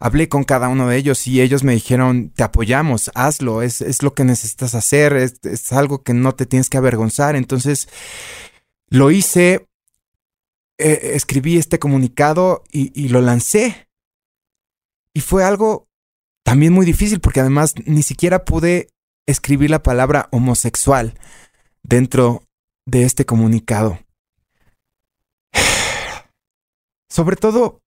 Hablé 0.00 0.28
con 0.28 0.44
cada 0.44 0.68
uno 0.68 0.88
de 0.88 0.96
ellos 0.96 1.26
y 1.26 1.40
ellos 1.40 1.64
me 1.64 1.74
dijeron, 1.74 2.30
te 2.30 2.44
apoyamos, 2.44 3.10
hazlo, 3.14 3.62
es, 3.62 3.80
es 3.80 4.02
lo 4.02 4.14
que 4.14 4.24
necesitas 4.24 4.74
hacer, 4.74 5.14
es, 5.14 5.40
es 5.42 5.72
algo 5.72 6.02
que 6.02 6.14
no 6.14 6.34
te 6.34 6.46
tienes 6.46 6.70
que 6.70 6.78
avergonzar. 6.78 7.34
Entonces, 7.34 7.88
lo 8.90 9.10
hice, 9.10 9.66
eh, 10.78 11.12
escribí 11.14 11.58
este 11.58 11.80
comunicado 11.80 12.62
y, 12.70 12.92
y 12.94 13.08
lo 13.08 13.20
lancé. 13.20 13.88
Y 15.12 15.20
fue 15.20 15.42
algo 15.42 15.87
también 16.48 16.72
muy 16.72 16.86
difícil 16.86 17.20
porque 17.20 17.40
además 17.40 17.74
ni 17.84 18.02
siquiera 18.02 18.46
pude 18.46 18.88
escribir 19.26 19.68
la 19.68 19.82
palabra 19.82 20.30
homosexual 20.32 21.12
dentro 21.82 22.42
de 22.86 23.02
este 23.02 23.26
comunicado. 23.26 23.98
Sobre 27.10 27.36
todo, 27.36 27.82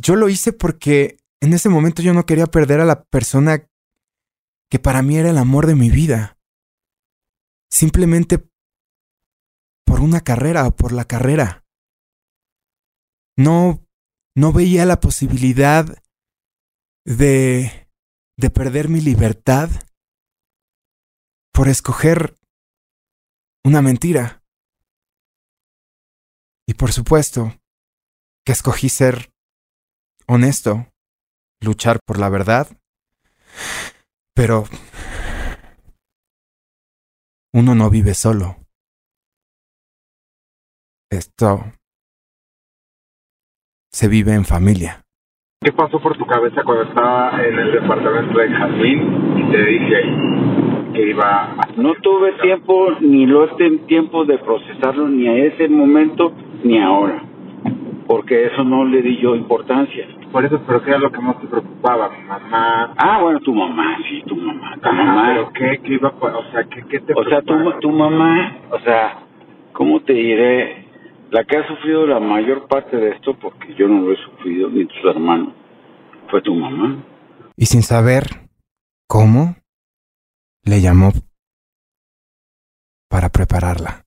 yo 0.00 0.14
lo 0.14 0.28
hice 0.28 0.52
porque 0.52 1.18
en 1.40 1.54
ese 1.54 1.68
momento 1.68 2.02
yo 2.02 2.14
no 2.14 2.24
quería 2.24 2.46
perder 2.46 2.78
a 2.78 2.84
la 2.84 3.02
persona 3.02 3.66
que 4.70 4.78
para 4.78 5.02
mí 5.02 5.16
era 5.16 5.30
el 5.30 5.38
amor 5.38 5.66
de 5.66 5.74
mi 5.74 5.90
vida. 5.90 6.38
Simplemente 7.68 8.48
por 9.84 10.02
una 10.02 10.20
carrera 10.20 10.68
o 10.68 10.70
por 10.70 10.92
la 10.92 11.04
carrera. 11.04 11.64
No, 13.36 13.84
no 14.36 14.52
veía 14.52 14.86
la 14.86 15.00
posibilidad 15.00 16.00
de, 17.04 17.88
de 18.36 18.50
perder 18.50 18.88
mi 18.88 19.00
libertad 19.00 19.68
por 21.52 21.68
escoger 21.68 22.36
una 23.64 23.82
mentira. 23.82 24.42
Y 26.66 26.74
por 26.74 26.92
supuesto 26.92 27.52
que 28.44 28.52
escogí 28.52 28.88
ser 28.88 29.32
honesto, 30.26 30.92
luchar 31.60 32.00
por 32.06 32.18
la 32.18 32.28
verdad, 32.28 32.68
pero 34.34 34.64
uno 37.52 37.74
no 37.74 37.90
vive 37.90 38.14
solo. 38.14 38.56
Esto 41.10 41.72
se 43.92 44.08
vive 44.08 44.34
en 44.34 44.44
familia. 44.44 45.03
¿Qué 45.64 45.72
pasó 45.72 45.98
por 45.98 46.14
tu 46.18 46.26
cabeza 46.26 46.62
cuando 46.62 46.82
estaba 46.84 47.42
en 47.42 47.58
el 47.58 47.72
departamento 47.72 48.38
de 48.38 48.50
Jazmín 48.50 49.38
y 49.38 49.50
te 49.50 49.64
dije 49.64 50.02
que 50.92 51.08
iba 51.08 51.54
a... 51.56 51.68
No 51.78 51.94
tuve 52.02 52.32
tiempo, 52.42 52.92
ni 53.00 53.24
lo 53.24 53.44
este 53.44 53.70
tiempo 53.86 54.26
de 54.26 54.36
procesarlo, 54.36 55.08
ni 55.08 55.26
a 55.26 55.34
ese 55.46 55.66
momento, 55.70 56.34
ni 56.62 56.78
ahora. 56.78 57.22
Porque 58.06 58.44
eso 58.44 58.62
no 58.62 58.84
le 58.84 59.00
di 59.00 59.16
yo 59.16 59.34
importancia. 59.34 60.06
Por 60.30 60.44
eso, 60.44 60.60
pero 60.66 60.82
¿qué 60.82 60.90
era 60.90 60.98
lo 60.98 61.10
que 61.10 61.20
más 61.22 61.40
te 61.40 61.46
preocupaba? 61.46 62.10
Mi 62.10 62.28
mamá... 62.28 62.92
Ah, 62.98 63.20
bueno, 63.22 63.40
tu 63.40 63.54
mamá, 63.54 63.96
sí, 64.06 64.22
tu 64.26 64.36
mamá. 64.36 64.76
Tu 64.82 64.86
Ajá, 64.86 65.02
mamá. 65.02 65.28
pero 65.28 65.52
¿qué, 65.54 65.80
qué 65.82 65.94
iba 65.94 66.10
a... 66.10 66.26
O 66.26 66.44
sea, 66.52 66.64
¿qué, 66.64 66.84
qué 66.90 67.00
te 67.00 67.14
O 67.14 67.24
sea, 67.24 67.40
tu, 67.40 67.54
tu 67.80 67.90
mamá, 67.90 68.52
o 68.70 68.78
sea, 68.80 69.14
¿cómo 69.72 69.98
te 70.00 70.12
diré? 70.12 70.83
La 71.34 71.42
que 71.42 71.56
ha 71.56 71.66
sufrido 71.66 72.06
la 72.06 72.20
mayor 72.20 72.68
parte 72.68 72.96
de 72.96 73.10
esto, 73.10 73.36
porque 73.36 73.74
yo 73.74 73.88
no 73.88 74.02
lo 74.02 74.12
he 74.12 74.16
sufrido, 74.24 74.70
ni 74.70 74.86
tus 74.86 75.04
hermanos, 75.04 75.52
fue 76.30 76.40
tu 76.40 76.54
mamá. 76.54 77.02
Y 77.56 77.66
sin 77.66 77.82
saber 77.82 78.22
cómo, 79.08 79.56
le 80.62 80.80
llamó 80.80 81.10
para 83.10 83.30
prepararla. 83.30 84.04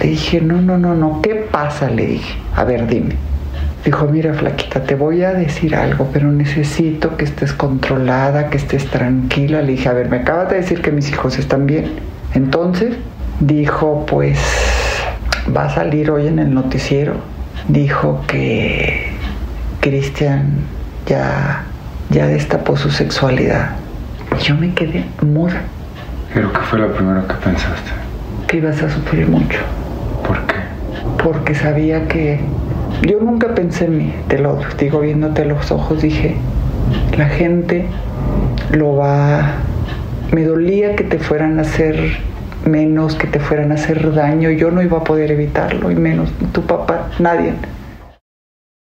Le 0.00 0.06
dije, 0.06 0.40
no, 0.40 0.62
no, 0.62 0.78
no, 0.78 0.94
no, 0.94 1.20
¿qué 1.20 1.46
pasa? 1.52 1.90
Le 1.90 2.06
dije, 2.06 2.38
a 2.54 2.64
ver, 2.64 2.86
dime. 2.86 3.16
Dijo, 3.84 4.06
mira, 4.06 4.32
flaquita, 4.32 4.82
te 4.82 4.94
voy 4.94 5.24
a 5.24 5.34
decir 5.34 5.76
algo, 5.76 6.08
pero 6.10 6.32
necesito 6.32 7.18
que 7.18 7.26
estés 7.26 7.52
controlada, 7.52 8.48
que 8.48 8.56
estés 8.56 8.86
tranquila. 8.86 9.60
Le 9.60 9.72
dije, 9.72 9.90
a 9.90 9.92
ver, 9.92 10.08
me 10.08 10.20
acabas 10.20 10.48
de 10.48 10.56
decir 10.56 10.80
que 10.80 10.90
mis 10.90 11.10
hijos 11.10 11.38
están 11.38 11.66
bien. 11.66 11.96
Entonces, 12.32 12.96
dijo, 13.40 14.06
pues, 14.06 14.38
va 15.54 15.64
a 15.64 15.70
salir 15.70 16.10
hoy 16.10 16.26
en 16.26 16.38
el 16.38 16.52
noticiero. 16.54 17.14
Dijo 17.68 18.22
que 18.26 19.12
Cristian 19.80 20.58
ya, 21.06 21.64
ya 22.10 22.26
destapó 22.26 22.76
su 22.76 22.90
sexualidad. 22.90 23.70
Y 24.38 24.42
yo 24.44 24.54
me 24.54 24.72
quedé 24.74 25.04
muda, 25.22 25.62
¿Pero 26.34 26.52
qué 26.52 26.60
fue 26.60 26.78
lo 26.78 26.92
primero 26.92 27.26
que 27.26 27.34
pensaste? 27.34 27.90
que 28.46 28.58
ibas 28.58 28.80
a 28.82 28.88
sufrir 28.90 29.26
mucho. 29.28 29.58
¿Por 30.26 30.38
qué? 30.46 30.54
porque 31.22 31.54
sabía 31.54 32.06
que 32.08 32.38
yo 33.02 33.18
nunca 33.20 33.54
pensé 33.54 33.86
en 33.86 33.98
mí, 33.98 34.14
te 34.28 34.38
lo 34.38 34.60
digo 34.78 35.00
viéndote 35.00 35.42
a 35.42 35.44
los 35.44 35.70
ojos, 35.72 36.02
dije, 36.02 36.36
la 37.16 37.26
gente 37.26 37.86
lo 38.70 38.94
va... 38.96 39.54
Me 40.32 40.44
dolía 40.44 40.94
que 40.96 41.04
te 41.04 41.18
fueran 41.18 41.58
a 41.58 41.62
hacer 41.62 42.18
menos, 42.66 43.14
que 43.14 43.26
te 43.26 43.40
fueran 43.40 43.72
a 43.72 43.76
hacer 43.76 44.14
daño. 44.14 44.50
Yo 44.50 44.70
no 44.70 44.82
iba 44.82 44.98
a 44.98 45.04
poder 45.04 45.30
evitarlo, 45.30 45.90
y 45.90 45.94
menos 45.94 46.30
tu 46.52 46.66
papá, 46.66 47.10
nadie. 47.18 47.54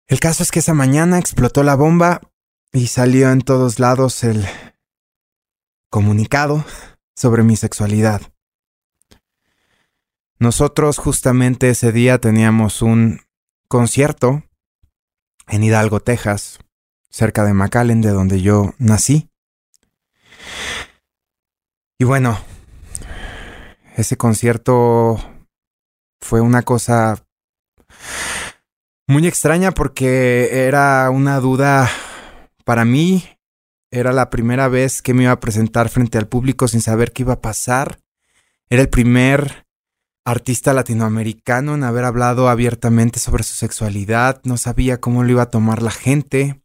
El 0.07 0.21
caso 0.21 0.43
es 0.43 0.51
que 0.51 0.61
esa 0.61 0.75
mañana 0.75 1.19
explotó 1.19 1.63
la 1.63 1.75
bomba 1.75 2.21
y 2.73 2.87
salió 2.87 3.31
en 3.31 3.41
todos 3.41 3.79
lados 3.79 4.25
el 4.25 4.45
comunicado 5.91 6.65
sobre 7.15 7.43
mi 7.43 7.57
sexualidad. 7.57 8.23
Nosotros 10.39 10.99
justamente 10.99 11.71
ese 11.71 11.93
día 11.93 12.19
teníamos 12.19 12.81
un 12.81 13.21
concierto 13.69 14.45
en 15.49 15.65
Hidalgo, 15.65 16.01
Texas, 16.01 16.59
cerca 17.11 17.45
de 17.45 17.55
McAllen, 17.55 18.01
de 18.01 18.11
donde 18.11 18.41
yo 18.41 18.75
nací. 18.79 19.29
Y 21.99 22.05
bueno, 22.05 22.39
ese 23.99 24.17
concierto 24.17 25.19
fue 26.21 26.41
una 26.41 26.63
cosa 26.63 27.27
muy 29.09 29.27
extraña 29.27 29.73
porque 29.73 30.67
era 30.67 31.11
una 31.11 31.41
duda 31.41 31.91
para 32.65 32.85
mí. 32.85 33.25
Era 33.91 34.13
la 34.13 34.31
primera 34.31 34.69
vez 34.69 35.03
que 35.03 35.15
me 35.15 35.25
iba 35.25 35.33
a 35.33 35.41
presentar 35.41 35.89
frente 35.89 36.17
al 36.17 36.29
público 36.29 36.69
sin 36.69 36.81
saber 36.81 37.13
qué 37.13 37.23
iba 37.23 37.35
a 37.35 37.41
pasar. 37.41 37.99
Era 38.71 38.83
el 38.83 38.89
primer 38.89 39.67
artista 40.25 40.73
latinoamericano 40.75 41.75
en 41.75 41.83
haber 41.83 42.05
hablado 42.05 42.49
abiertamente 42.49 43.19
sobre 43.19 43.43
su 43.43 43.55
sexualidad. 43.55 44.41
No 44.45 44.59
sabía 44.59 45.01
cómo 45.01 45.25
lo 45.25 45.31
iba 45.31 45.43
a 45.43 45.51
tomar 45.51 45.83
la 45.83 45.91
gente. 45.91 46.63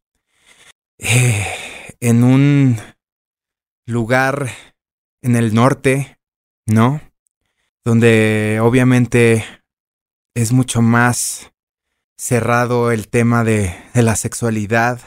Eh, 1.00 1.48
en 2.00 2.24
un 2.24 2.78
lugar 3.88 4.50
en 5.24 5.36
el 5.36 5.56
norte, 5.56 6.20
¿no? 6.68 7.02
Donde 7.86 8.60
obviamente 8.62 9.46
es 10.36 10.52
mucho 10.52 10.82
más 10.82 11.52
cerrado 12.18 12.92
el 12.92 13.10
tema 13.10 13.44
de, 13.44 13.76
de 13.94 14.04
la 14.04 14.16
sexualidad. 14.16 15.00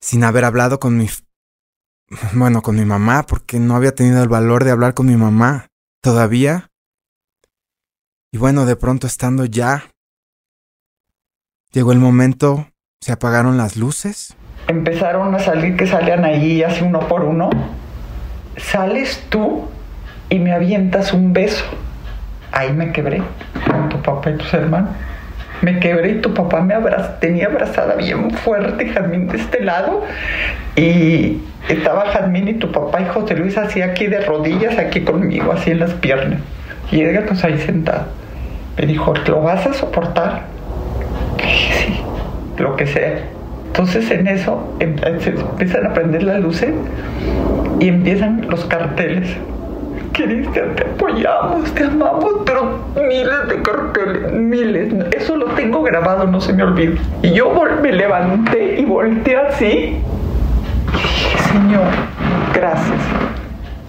Sin 0.00 0.24
haber 0.24 0.44
hablado 0.44 0.80
con 0.80 0.96
mi... 0.96 1.08
Bueno, 2.32 2.62
con 2.62 2.76
mi 2.76 2.84
mamá, 2.84 3.24
porque 3.24 3.58
no 3.58 3.76
había 3.76 3.94
tenido 3.94 4.22
el 4.22 4.28
valor 4.28 4.64
de 4.64 4.70
hablar 4.70 4.94
con 4.94 5.06
mi 5.06 5.16
mamá 5.16 5.68
todavía. 6.02 6.70
Y 8.32 8.38
bueno, 8.38 8.64
de 8.66 8.76
pronto 8.76 9.06
estando 9.06 9.44
ya, 9.44 9.90
llegó 11.72 11.92
el 11.92 11.98
momento, 11.98 12.68
se 13.00 13.12
apagaron 13.12 13.56
las 13.56 13.76
luces. 13.76 14.34
Empezaron 14.68 15.34
a 15.34 15.38
salir 15.38 15.76
que 15.76 15.86
salían 15.86 16.24
ahí 16.24 16.62
así 16.62 16.82
uno 16.82 17.06
por 17.08 17.22
uno. 17.22 17.50
Sales 18.56 19.22
tú 19.28 19.68
y 20.30 20.38
me 20.38 20.52
avientas 20.52 21.12
un 21.12 21.32
beso. 21.32 21.64
Ahí 22.52 22.72
me 22.72 22.92
quebré 22.92 23.22
con 23.70 23.88
tu 23.88 24.00
papá 24.02 24.30
y 24.30 24.34
tus 24.34 24.52
hermanos. 24.54 24.90
Me 25.60 25.80
quebré 25.80 26.12
y 26.12 26.20
tu 26.20 26.34
papá 26.34 26.60
me 26.60 26.74
abrazó, 26.74 27.14
tenía 27.20 27.46
abrazada 27.46 27.96
bien 27.96 28.30
fuerte 28.30 28.88
Jazmín 28.90 29.26
de 29.26 29.38
este 29.38 29.64
lado 29.64 30.04
y 30.76 31.40
estaba 31.68 32.06
Jazmín 32.12 32.46
y 32.46 32.54
tu 32.54 32.70
papá 32.70 33.00
y 33.00 33.06
José 33.06 33.34
Luis 33.34 33.58
así 33.58 33.82
aquí 33.82 34.06
de 34.06 34.20
rodillas, 34.20 34.78
aquí 34.78 35.00
conmigo, 35.00 35.52
así 35.52 35.72
en 35.72 35.80
las 35.80 35.94
piernas. 35.94 36.40
Y 36.92 37.00
Edgar 37.00 37.26
pues 37.26 37.42
ahí 37.44 37.58
sentado. 37.58 38.06
Me 38.78 38.86
dijo, 38.86 39.12
¿lo 39.26 39.42
vas 39.42 39.66
a 39.66 39.74
soportar? 39.74 40.42
dije, 41.38 41.74
sí, 41.74 42.00
lo 42.58 42.76
que 42.76 42.86
sea. 42.86 43.24
Entonces 43.66 44.10
en 44.12 44.28
eso 44.28 44.76
em, 44.78 44.94
empiezan 45.02 45.86
a 45.86 45.92
prender 45.92 46.22
las 46.22 46.40
luces 46.40 46.70
y 47.80 47.88
empiezan 47.88 48.46
los 48.48 48.64
carteles. 48.64 49.36
Cristian, 50.12 50.74
te 50.74 50.84
apoyamos, 50.84 51.72
te 51.74 51.84
amamos, 51.84 52.34
pero 52.44 52.78
miles 52.94 53.48
de 53.48 53.62
carteles, 53.62 54.32
miles. 54.32 54.92
Eso 55.12 55.36
lo 55.36 55.46
tengo 55.54 55.82
grabado, 55.82 56.26
no 56.26 56.40
se 56.40 56.52
me 56.52 56.62
olvida. 56.62 57.00
Y 57.22 57.32
yo 57.32 57.52
me 57.82 57.92
levanté 57.92 58.80
y 58.80 58.84
volteé 58.84 59.36
así. 59.36 59.66
Y 59.66 60.96
dije, 60.96 61.38
Señor, 61.52 61.86
gracias. 62.54 63.00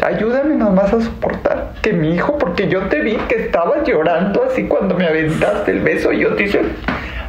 Ayúdame 0.02 0.56
nomás 0.56 0.94
a 0.94 1.02
soportar 1.02 1.74
que 1.82 1.92
mi 1.92 2.14
hijo, 2.16 2.38
porque 2.38 2.70
yo 2.70 2.84
te 2.84 3.02
vi 3.02 3.16
que 3.28 3.36
estabas 3.36 3.86
llorando 3.86 4.46
así 4.50 4.66
cuando 4.66 4.96
me 4.96 5.06
aventaste 5.06 5.72
el 5.72 5.82
beso 5.82 6.14
y 6.14 6.20
yo 6.20 6.36
te 6.36 6.44
dije, 6.44 6.62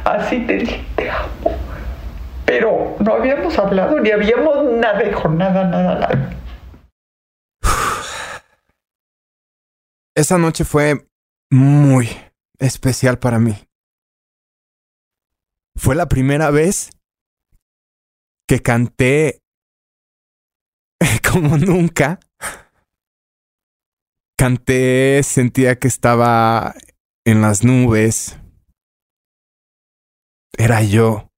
así 0.05 0.39
te 0.41 0.53
dije, 0.53 0.81
te 0.95 1.09
amo. 1.09 1.57
Pero 2.45 2.95
no 2.99 3.13
habíamos 3.13 3.57
hablado 3.59 3.99
ni 3.99 4.09
habíamos 4.11 4.63
nada, 4.71 5.03
hijo, 5.03 5.27
nada, 5.29 5.65
nada, 5.65 5.95
nada. 5.95 6.29
Esa 10.15 10.37
noche 10.37 10.65
fue 10.65 11.07
muy 11.49 12.07
especial 12.59 13.17
para 13.17 13.39
mí. 13.39 13.53
Fue 15.75 15.95
la 15.95 16.07
primera 16.07 16.51
vez 16.51 16.89
que 18.45 18.61
canté 18.61 19.41
como 21.31 21.57
nunca. 21.57 22.19
Canté, 24.37 25.21
sentía 25.23 25.79
que 25.79 25.87
estaba 25.87 26.75
en 27.25 27.41
las 27.41 27.63
nubes. 27.63 28.37
Era 30.57 30.83
yo. 30.83 31.29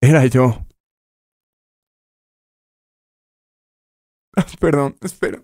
Era 0.00 0.26
yo. 0.26 0.67
Perdón, 4.60 4.96
espera. 5.00 5.42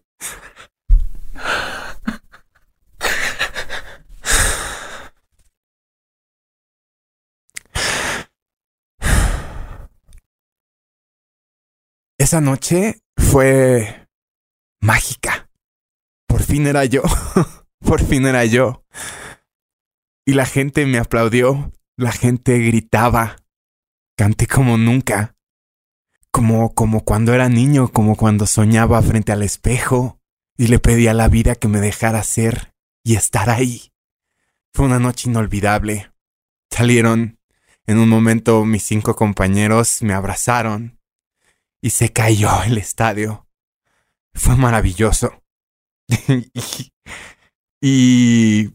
Esa 12.17 12.41
noche 12.41 13.01
fue 13.17 14.09
mágica. 14.81 15.51
Por 16.27 16.43
fin 16.43 16.67
era 16.67 16.85
yo. 16.85 17.03
Por 17.81 18.03
fin 18.03 18.25
era 18.27 18.45
yo. 18.45 18.85
Y 20.25 20.33
la 20.33 20.47
gente 20.47 20.87
me 20.87 20.99
aplaudió. 20.99 21.73
La 21.97 22.13
gente 22.13 22.59
gritaba. 22.59 23.37
Canté 24.17 24.47
como 24.47 24.79
nunca. 24.79 25.34
Como, 26.35 26.75
como 26.75 27.05
cuando 27.05 27.33
era 27.33 27.49
niño, 27.49 27.93
como 27.93 28.17
cuando 28.17 28.49
soñaba 28.49 29.01
frente 29.03 29.31
al 29.31 29.45
espejo 29.45 30.19
y 30.57 30.67
le 30.67 30.81
pedía 30.81 31.13
a 31.13 31.15
la 31.15 31.29
vida 31.29 31.55
que 31.55 31.69
me 31.69 31.81
dejara 31.81 32.25
ser 32.25 32.75
y 33.05 33.15
estar 33.15 33.51
ahí. 33.51 33.93
Fue 34.75 34.87
una 34.87 34.99
noche 34.99 35.31
inolvidable. 35.31 36.11
Salieron 36.73 37.39
en 37.87 37.99
un 37.99 38.09
momento 38.09 38.65
mis 38.65 38.83
cinco 38.83 39.15
compañeros, 39.15 40.03
me 40.03 40.13
abrazaron 40.13 40.99
y 41.81 41.91
se 41.91 42.13
cayó 42.13 42.65
el 42.65 42.79
estadio. 42.79 43.47
Fue 44.35 44.57
maravilloso. 44.57 45.41
y, 47.81 48.75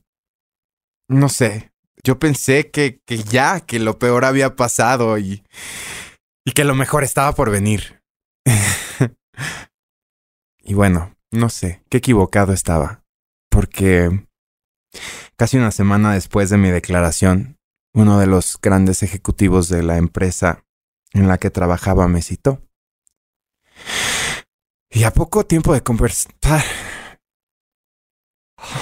no 1.10 1.28
sé, 1.28 1.74
yo 2.06 2.19
pensé 2.19 2.72
que, 2.72 3.02
que 3.06 3.17
ya, 3.17 3.60
que 3.60 3.80
lo 3.80 4.00
peor 4.00 4.24
había 4.24 4.56
pasado 4.56 5.17
y, 5.17 5.43
y 6.49 6.51
que 6.51 6.63
lo 6.63 6.73
mejor 6.73 7.03
estaba 7.03 7.33
por 7.33 7.51
venir. 7.51 8.01
y 10.57 10.73
bueno, 10.73 11.15
no 11.29 11.47
sé, 11.49 11.83
qué 11.91 11.97
equivocado 11.97 12.53
estaba. 12.53 13.03
Porque 13.51 14.27
casi 15.35 15.57
una 15.57 15.69
semana 15.69 16.15
después 16.15 16.49
de 16.49 16.57
mi 16.57 16.71
declaración, 16.71 17.59
uno 17.93 18.17
de 18.17 18.25
los 18.25 18.59
grandes 18.59 19.03
ejecutivos 19.03 19.69
de 19.69 19.83
la 19.83 19.97
empresa 19.97 20.65
en 21.13 21.27
la 21.27 21.38
que 21.38 21.51
trabajaba 21.51 22.07
me 22.07 22.23
citó. 22.23 22.63
Y 24.89 25.03
a 25.03 25.12
poco 25.12 25.45
tiempo 25.45 25.71
de 25.71 25.83
conversar... 25.83 26.63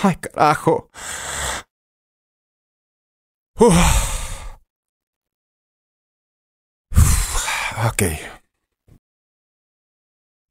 Ay, 0.03 0.15
carajo. 0.15 0.89
Uf. 3.59 4.06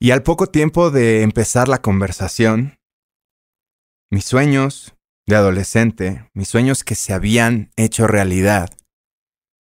Y 0.00 0.10
al 0.10 0.22
poco 0.22 0.48
tiempo 0.48 0.90
de 0.90 1.22
empezar 1.22 1.68
la 1.68 1.80
conversación, 1.80 2.78
mis 4.10 4.24
sueños 4.24 4.94
de 5.26 5.36
adolescente, 5.36 6.30
mis 6.34 6.48
sueños 6.48 6.84
que 6.84 6.94
se 6.94 7.12
habían 7.12 7.70
hecho 7.76 8.06
realidad, 8.06 8.70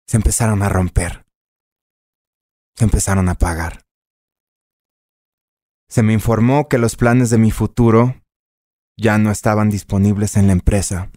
se 0.07 0.17
empezaron 0.17 0.61
a 0.61 0.69
romper. 0.69 1.25
Se 2.77 2.85
empezaron 2.85 3.27
a 3.29 3.33
apagar. 3.33 3.81
Se 5.89 6.03
me 6.03 6.13
informó 6.13 6.67
que 6.67 6.77
los 6.77 6.95
planes 6.95 7.29
de 7.29 7.37
mi 7.37 7.51
futuro 7.51 8.21
ya 8.97 9.17
no 9.17 9.31
estaban 9.31 9.69
disponibles 9.69 10.37
en 10.37 10.47
la 10.47 10.53
empresa, 10.53 11.11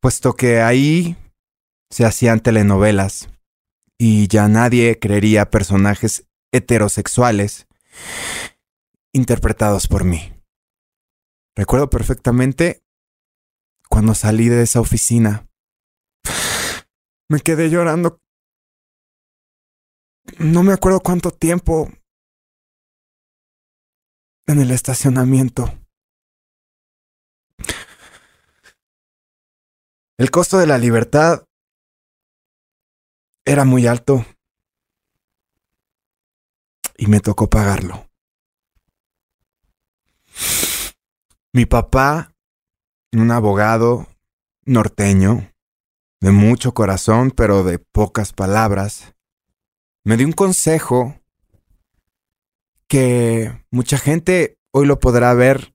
puesto 0.00 0.34
que 0.34 0.60
ahí 0.60 1.16
se 1.90 2.04
hacían 2.04 2.40
telenovelas 2.40 3.28
y 3.98 4.28
ya 4.28 4.48
nadie 4.48 4.98
creería 4.98 5.50
personajes 5.50 6.26
heterosexuales 6.52 7.66
interpretados 9.12 9.86
por 9.88 10.04
mí. 10.04 10.32
Recuerdo 11.56 11.88
perfectamente 11.88 12.82
cuando 13.88 14.14
salí 14.14 14.48
de 14.48 14.62
esa 14.62 14.80
oficina. 14.80 15.48
Me 17.28 17.40
quedé 17.40 17.70
llorando. 17.70 18.20
No 20.38 20.62
me 20.62 20.72
acuerdo 20.72 21.00
cuánto 21.00 21.30
tiempo 21.30 21.92
en 24.46 24.60
el 24.60 24.70
estacionamiento. 24.70 25.72
El 30.18 30.30
costo 30.30 30.58
de 30.58 30.66
la 30.66 30.78
libertad 30.78 31.44
era 33.44 33.64
muy 33.64 33.86
alto 33.86 34.24
y 36.96 37.06
me 37.06 37.20
tocó 37.20 37.48
pagarlo. 37.48 38.06
Mi 41.52 41.66
papá, 41.66 42.32
un 43.12 43.30
abogado 43.30 44.06
norteño, 44.64 45.50
de 46.20 46.30
mucho 46.32 46.72
corazón, 46.72 47.30
pero 47.30 47.62
de 47.62 47.78
pocas 47.78 48.32
palabras, 48.32 49.14
me 50.04 50.16
dio 50.16 50.26
un 50.26 50.32
consejo 50.32 51.14
que 52.88 53.52
mucha 53.70 53.98
gente 53.98 54.56
hoy 54.72 54.86
lo 54.86 54.98
podrá 54.98 55.34
ver 55.34 55.74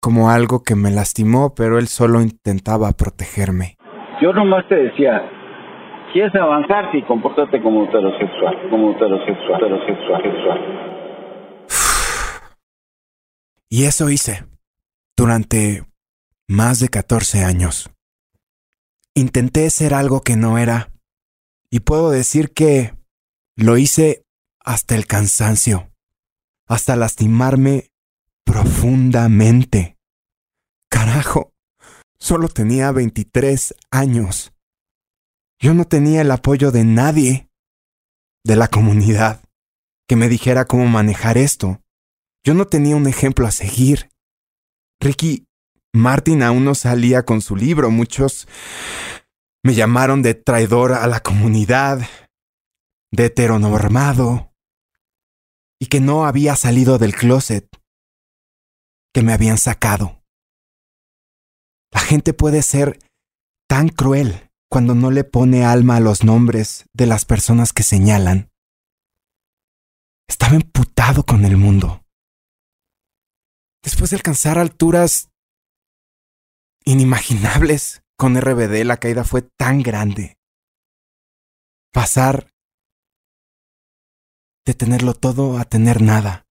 como 0.00 0.30
algo 0.30 0.62
que 0.62 0.76
me 0.76 0.90
lastimó, 0.90 1.54
pero 1.54 1.78
él 1.78 1.88
solo 1.88 2.20
intentaba 2.22 2.92
protegerme. 2.92 3.76
Yo 4.22 4.32
nomás 4.32 4.68
te 4.68 4.76
decía, 4.76 5.22
quieres 6.12 6.34
avanzar, 6.34 6.90
sí, 6.92 7.02
compórtate 7.02 7.62
como 7.62 7.84
heterosexual, 7.84 8.70
como 8.70 8.92
heterosexual, 8.92 9.62
heterosexual, 9.62 10.22
sexual. 10.22 10.58
Y 13.70 13.84
eso 13.84 14.08
hice 14.08 14.44
durante 15.16 15.82
más 16.48 16.80
de 16.80 16.88
14 16.88 17.44
años. 17.44 17.90
Intenté 19.14 19.68
ser 19.68 19.92
algo 19.92 20.22
que 20.22 20.36
no 20.36 20.56
era, 20.56 20.88
y 21.70 21.80
puedo 21.80 22.10
decir 22.10 22.52
que 22.52 22.94
lo 23.56 23.76
hice 23.76 24.24
hasta 24.64 24.94
el 24.94 25.06
cansancio, 25.06 25.90
hasta 26.66 26.96
lastimarme 26.96 27.90
profundamente. 28.44 29.96
Carajo, 30.88 31.52
solo 32.18 32.48
tenía 32.48 32.92
23 32.92 33.74
años. 33.90 34.52
Yo 35.60 35.74
no 35.74 35.84
tenía 35.84 36.22
el 36.22 36.30
apoyo 36.30 36.70
de 36.70 36.84
nadie, 36.84 37.48
de 38.44 38.54
la 38.54 38.68
comunidad, 38.68 39.42
que 40.08 40.14
me 40.14 40.28
dijera 40.28 40.66
cómo 40.66 40.86
manejar 40.86 41.36
esto. 41.36 41.82
Yo 42.44 42.54
no 42.54 42.66
tenía 42.66 42.94
un 42.94 43.08
ejemplo 43.08 43.46
a 43.46 43.50
seguir. 43.50 44.08
Ricky 45.00 45.46
Martin 45.92 46.44
aún 46.44 46.64
no 46.64 46.76
salía 46.76 47.24
con 47.24 47.40
su 47.40 47.56
libro. 47.56 47.90
Muchos 47.90 48.46
me 49.64 49.74
llamaron 49.74 50.22
de 50.22 50.34
traidor 50.34 50.92
a 50.92 51.06
la 51.08 51.20
comunidad, 51.20 52.08
de 53.10 53.24
heteronormado, 53.26 54.52
y 55.80 55.86
que 55.86 56.00
no 56.00 56.24
había 56.24 56.54
salido 56.54 56.98
del 56.98 57.16
closet, 57.16 57.68
que 59.12 59.22
me 59.22 59.32
habían 59.32 59.58
sacado. 59.58 60.22
La 61.90 62.00
gente 62.00 62.32
puede 62.32 62.62
ser 62.62 62.98
tan 63.68 63.88
cruel 63.88 64.47
cuando 64.70 64.94
no 64.94 65.10
le 65.10 65.24
pone 65.24 65.64
alma 65.64 65.96
a 65.96 66.00
los 66.00 66.24
nombres 66.24 66.86
de 66.92 67.06
las 67.06 67.24
personas 67.24 67.72
que 67.72 67.82
señalan. 67.82 68.50
Estaba 70.28 70.56
emputado 70.56 71.24
con 71.24 71.44
el 71.44 71.56
mundo. 71.56 72.04
Después 73.82 74.10
de 74.10 74.16
alcanzar 74.16 74.58
alturas 74.58 75.30
inimaginables 76.84 78.02
con 78.16 78.38
RBD, 78.38 78.84
la 78.84 78.98
caída 78.98 79.24
fue 79.24 79.42
tan 79.42 79.82
grande. 79.82 80.36
Pasar 81.92 82.52
de 84.66 84.74
tenerlo 84.74 85.14
todo 85.14 85.58
a 85.58 85.64
tener 85.64 86.02
nada. 86.02 86.46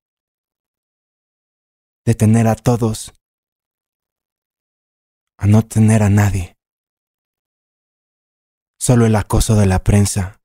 De 2.05 2.15
tener 2.15 2.47
a 2.47 2.55
todos 2.55 3.13
a 5.37 5.45
no 5.45 5.61
tener 5.65 6.03
a 6.03 6.09
nadie. 6.09 6.56
Solo 8.79 9.05
el 9.05 9.15
acoso 9.15 9.55
de 9.55 9.65
la 9.65 9.83
prensa 9.83 10.39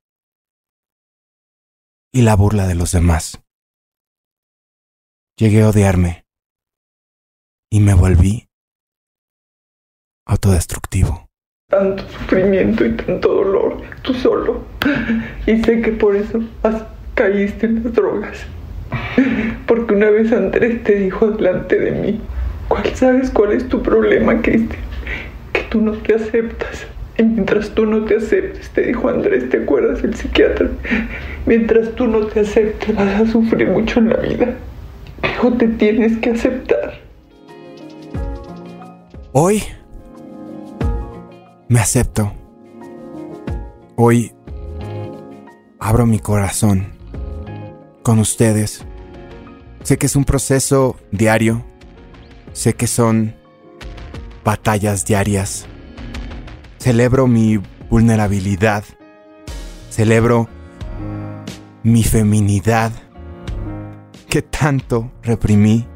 y 2.11 2.23
la 2.23 2.35
burla 2.35 2.67
de 2.67 2.75
los 2.75 2.91
demás. 2.91 3.39
Llegué 5.37 5.63
a 5.63 5.69
odiarme 5.69 6.25
y 7.71 7.79
me 7.79 7.93
volví 7.93 8.49
autodestructivo. 10.25 11.29
Tanto 11.69 12.07
sufrimiento 12.09 12.85
y 12.85 12.95
tanto 12.97 13.33
dolor, 13.33 13.81
tú 14.01 14.13
solo. 14.13 14.65
Y 15.45 15.63
sé 15.63 15.81
que 15.81 15.91
por 15.91 16.15
eso 16.15 16.39
caíste 17.15 17.67
en 17.67 17.83
las 17.83 17.93
drogas. 17.93 18.45
Porque 19.67 19.93
una 19.93 20.09
vez 20.09 20.31
Andrés 20.31 20.83
te 20.83 20.95
dijo 20.95 21.31
delante 21.31 21.79
de 21.79 21.91
mí, 21.91 22.21
¿cuál 22.67 22.95
sabes 22.95 23.29
cuál 23.31 23.53
es 23.53 23.67
tu 23.69 23.81
problema, 23.81 24.41
Cristian? 24.41 24.81
Que 25.51 25.63
tú 25.63 25.81
no 25.81 25.93
te 25.93 26.15
aceptas. 26.15 26.85
Y 27.17 27.23
mientras 27.23 27.69
tú 27.69 27.85
no 27.85 28.05
te 28.05 28.17
aceptes, 28.17 28.69
te 28.71 28.81
dijo 28.81 29.07
Andrés, 29.07 29.49
¿te 29.49 29.57
acuerdas 29.57 30.03
el 30.03 30.15
psiquiatra? 30.15 30.69
Mientras 31.45 31.93
tú 31.95 32.07
no 32.07 32.25
te 32.25 32.39
aceptes, 32.39 32.95
vas 32.95 33.21
a 33.21 33.31
sufrir 33.31 33.67
mucho 33.69 33.99
en 33.99 34.09
la 34.09 34.17
vida. 34.17 34.55
Dijo, 35.21 35.53
te 35.53 35.67
tienes 35.67 36.17
que 36.17 36.31
aceptar. 36.31 36.99
Hoy 39.31 39.63
me 41.67 41.79
acepto. 41.79 42.31
Hoy 43.95 44.31
abro 45.79 46.07
mi 46.07 46.19
corazón 46.19 46.87
con 48.01 48.19
ustedes. 48.19 48.85
Sé 49.83 49.97
que 49.97 50.07
es 50.07 50.15
un 50.15 50.25
proceso 50.25 50.95
diario. 51.11 51.63
Sé 52.53 52.73
que 52.73 52.87
son 52.87 53.35
batallas 54.43 55.05
diarias. 55.05 55.67
Celebro 56.83 57.27
mi 57.27 57.61
vulnerabilidad. 57.89 58.83
Celebro 59.89 60.49
mi 61.81 62.03
feminidad 62.03 62.91
que 64.27 64.41
tanto 64.41 65.09
reprimí 65.21 65.87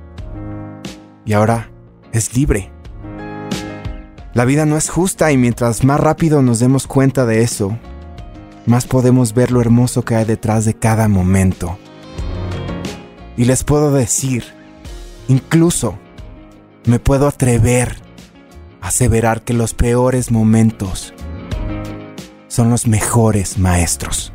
y 1.26 1.34
ahora 1.34 1.70
es 2.14 2.34
libre. 2.38 2.72
La 4.34 4.46
vida 4.46 4.66
no 4.66 4.78
es 4.78 4.90
justa 4.90 5.30
y 5.34 5.36
mientras 5.36 5.84
más 5.84 6.00
rápido 6.00 6.42
nos 6.42 6.60
demos 6.60 6.88
cuenta 6.88 7.26
de 7.26 7.42
eso, 7.42 7.78
más 8.66 8.86
podemos 8.86 9.34
ver 9.34 9.52
lo 9.52 9.60
hermoso 9.60 10.06
que 10.06 10.16
hay 10.16 10.24
detrás 10.24 10.64
de 10.64 10.74
cada 10.74 11.10
momento. 11.10 11.78
Y 13.36 13.44
les 13.44 13.66
puedo 13.66 13.92
decir, 13.92 14.46
incluso 15.28 16.00
me 16.86 17.00
puedo 17.00 17.28
atrever 17.28 18.07
aseverar 18.88 19.42
que 19.42 19.54
los 19.54 19.74
peores 19.74 20.32
momentos 20.32 21.14
son 22.48 22.70
los 22.70 22.88
mejores 22.88 23.58
maestros. 23.58 24.32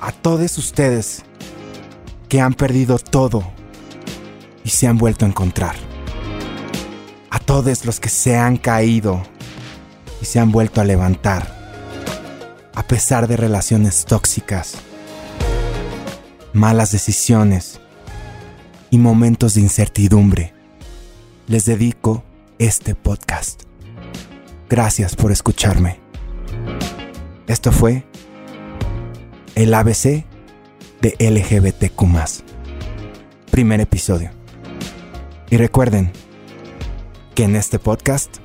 A 0.00 0.12
todos 0.12 0.58
ustedes 0.58 1.24
que 2.28 2.40
han 2.40 2.54
perdido 2.54 2.98
todo 2.98 3.44
y 4.64 4.70
se 4.70 4.86
han 4.86 4.98
vuelto 4.98 5.24
a 5.24 5.28
encontrar 5.28 5.76
a 7.30 7.38
todos 7.38 7.84
los 7.84 8.00
que 8.00 8.08
se 8.08 8.36
han 8.36 8.56
caído 8.56 9.22
y 10.22 10.24
se 10.24 10.38
han 10.40 10.52
vuelto 10.52 10.80
a 10.80 10.84
levantar, 10.84 11.54
a 12.74 12.82
pesar 12.82 13.26
de 13.26 13.36
relaciones 13.36 14.04
tóxicas, 14.04 14.74
malas 16.52 16.92
decisiones 16.92 17.78
y 18.90 18.98
momentos 18.98 19.54
de 19.54 19.60
incertidumbre. 19.60 20.54
Les 21.46 21.66
dedico 21.66 22.24
este 22.58 22.94
podcast. 22.94 23.62
Gracias 24.68 25.16
por 25.16 25.32
escucharme. 25.32 26.00
Esto 27.46 27.72
fue 27.72 28.04
el 29.54 29.72
ABC 29.74 30.24
de 31.00 31.16
LGBTQ. 31.18 32.04
Primer 33.50 33.80
episodio. 33.80 34.30
Y 35.50 35.56
recuerden, 35.56 36.12
que 37.36 37.44
en 37.44 37.54
este 37.54 37.78
podcast 37.78 38.38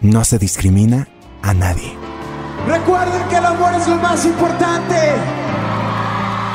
no 0.00 0.24
se 0.24 0.36
discrimina 0.40 1.06
a 1.42 1.54
nadie. 1.54 1.96
Recuerden 2.66 3.22
que 3.28 3.36
el 3.36 3.46
amor 3.46 3.72
es 3.74 3.86
lo 3.86 3.94
más 3.96 4.24
importante. 4.26 4.96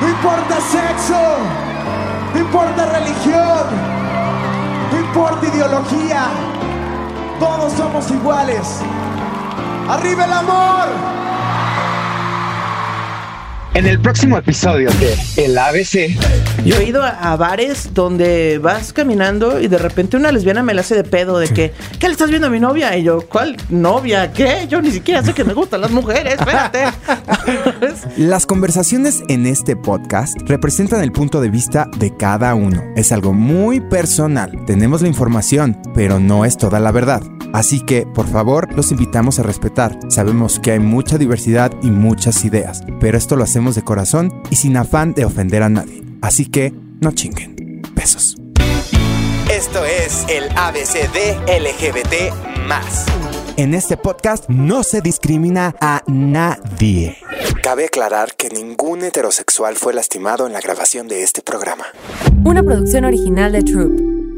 No 0.02 0.10
importa 0.10 0.60
sexo, 0.60 1.22
no 2.34 2.40
importa 2.42 2.86
religión, 3.00 3.64
no 4.92 5.00
importa 5.00 5.48
ideología. 5.48 6.55
Todos 7.40 7.74
somos 7.74 8.10
iguales. 8.12 8.82
¡Arriba 9.90 10.26
el 10.26 10.34
amor! 10.34 11.25
En 13.76 13.86
el 13.88 14.00
próximo 14.00 14.38
episodio 14.38 14.90
de 14.90 15.18
El 15.36 15.58
ABC. 15.58 16.18
Yo 16.64 16.78
he 16.78 16.86
ido 16.86 17.04
a, 17.04 17.10
a 17.10 17.36
bares 17.36 17.94
donde 17.94 18.58
vas 18.58 18.94
caminando 18.94 19.60
y 19.60 19.68
de 19.68 19.78
repente 19.78 20.16
una 20.16 20.32
lesbiana 20.32 20.64
me 20.64 20.74
la 20.74 20.80
hace 20.80 20.96
de 20.96 21.04
pedo 21.04 21.38
de 21.40 21.50
que, 21.50 21.74
¿qué 22.00 22.08
le 22.08 22.14
estás 22.14 22.30
viendo 22.30 22.48
a 22.48 22.50
mi 22.50 22.62
novia? 22.62 22.96
Y 22.96 23.04
yo, 23.04 23.28
¿cuál 23.28 23.58
novia? 23.68 24.32
¿Qué? 24.32 24.66
Yo 24.70 24.82
ni 24.82 24.92
siquiera 24.92 25.22
sé 25.24 25.34
que 25.34 25.44
me 25.44 25.54
gustan 25.54 25.82
las 25.82 25.92
mujeres, 25.92 26.36
espérate. 26.40 26.86
Las 28.18 28.46
conversaciones 28.46 29.24
en 29.28 29.46
este 29.46 29.76
podcast 29.76 30.38
representan 30.46 31.02
el 31.02 31.12
punto 31.12 31.42
de 31.42 31.50
vista 31.50 31.90
de 31.98 32.16
cada 32.16 32.56
uno. 32.56 32.82
Es 32.96 33.12
algo 33.12 33.34
muy 33.34 33.82
personal. 33.82 34.64
Tenemos 34.66 35.02
la 35.02 35.10
información, 35.10 35.78
pero 35.94 36.22
no 36.22 36.46
es 36.46 36.58
toda 36.58 36.80
la 36.80 36.94
verdad. 36.94 37.22
Así 37.52 37.80
que, 37.82 38.06
por 38.06 38.28
favor, 38.28 38.74
los 38.74 38.92
invitamos 38.92 39.40
a 39.40 39.44
respetar. 39.44 39.98
Sabemos 40.10 40.60
que 40.60 40.72
hay 40.72 40.80
mucha 40.80 41.18
diversidad 41.18 41.72
y 41.82 41.92
muchas 41.92 42.44
ideas, 42.44 42.84
pero 43.00 43.18
esto 43.18 43.36
lo 43.36 43.44
hacemos 43.44 43.65
de 43.74 43.84
corazón 43.84 44.44
y 44.52 44.58
sin 44.58 44.78
afán 44.78 45.16
de 45.16 45.26
ofender 45.26 45.64
a 45.64 45.70
nadie. 45.70 46.04
Así 46.22 46.46
que, 46.46 46.72
no 47.02 47.12
chinguen. 47.14 47.82
Besos. 47.96 48.36
Esto 49.52 49.84
es 49.86 50.26
el 50.30 50.44
ABC 50.56 51.12
de 51.12 51.34
LGBT 51.48 52.68
más. 52.68 53.06
En 53.58 53.74
este 53.74 53.96
podcast 53.96 54.50
no 54.50 54.84
se 54.84 55.02
discrimina 55.02 55.76
a 55.80 56.04
nadie. 56.08 57.18
Cabe 57.64 57.86
aclarar 57.86 58.36
que 58.36 58.50
ningún 58.50 59.02
heterosexual 59.02 59.76
fue 59.76 59.94
lastimado 59.94 60.46
en 60.46 60.54
la 60.54 60.60
grabación 60.60 61.08
de 61.08 61.24
este 61.24 61.42
programa. 61.42 61.86
Una 62.44 62.62
producción 62.62 63.06
original 63.06 63.54
de 63.54 63.64
Troop. 63.64 64.35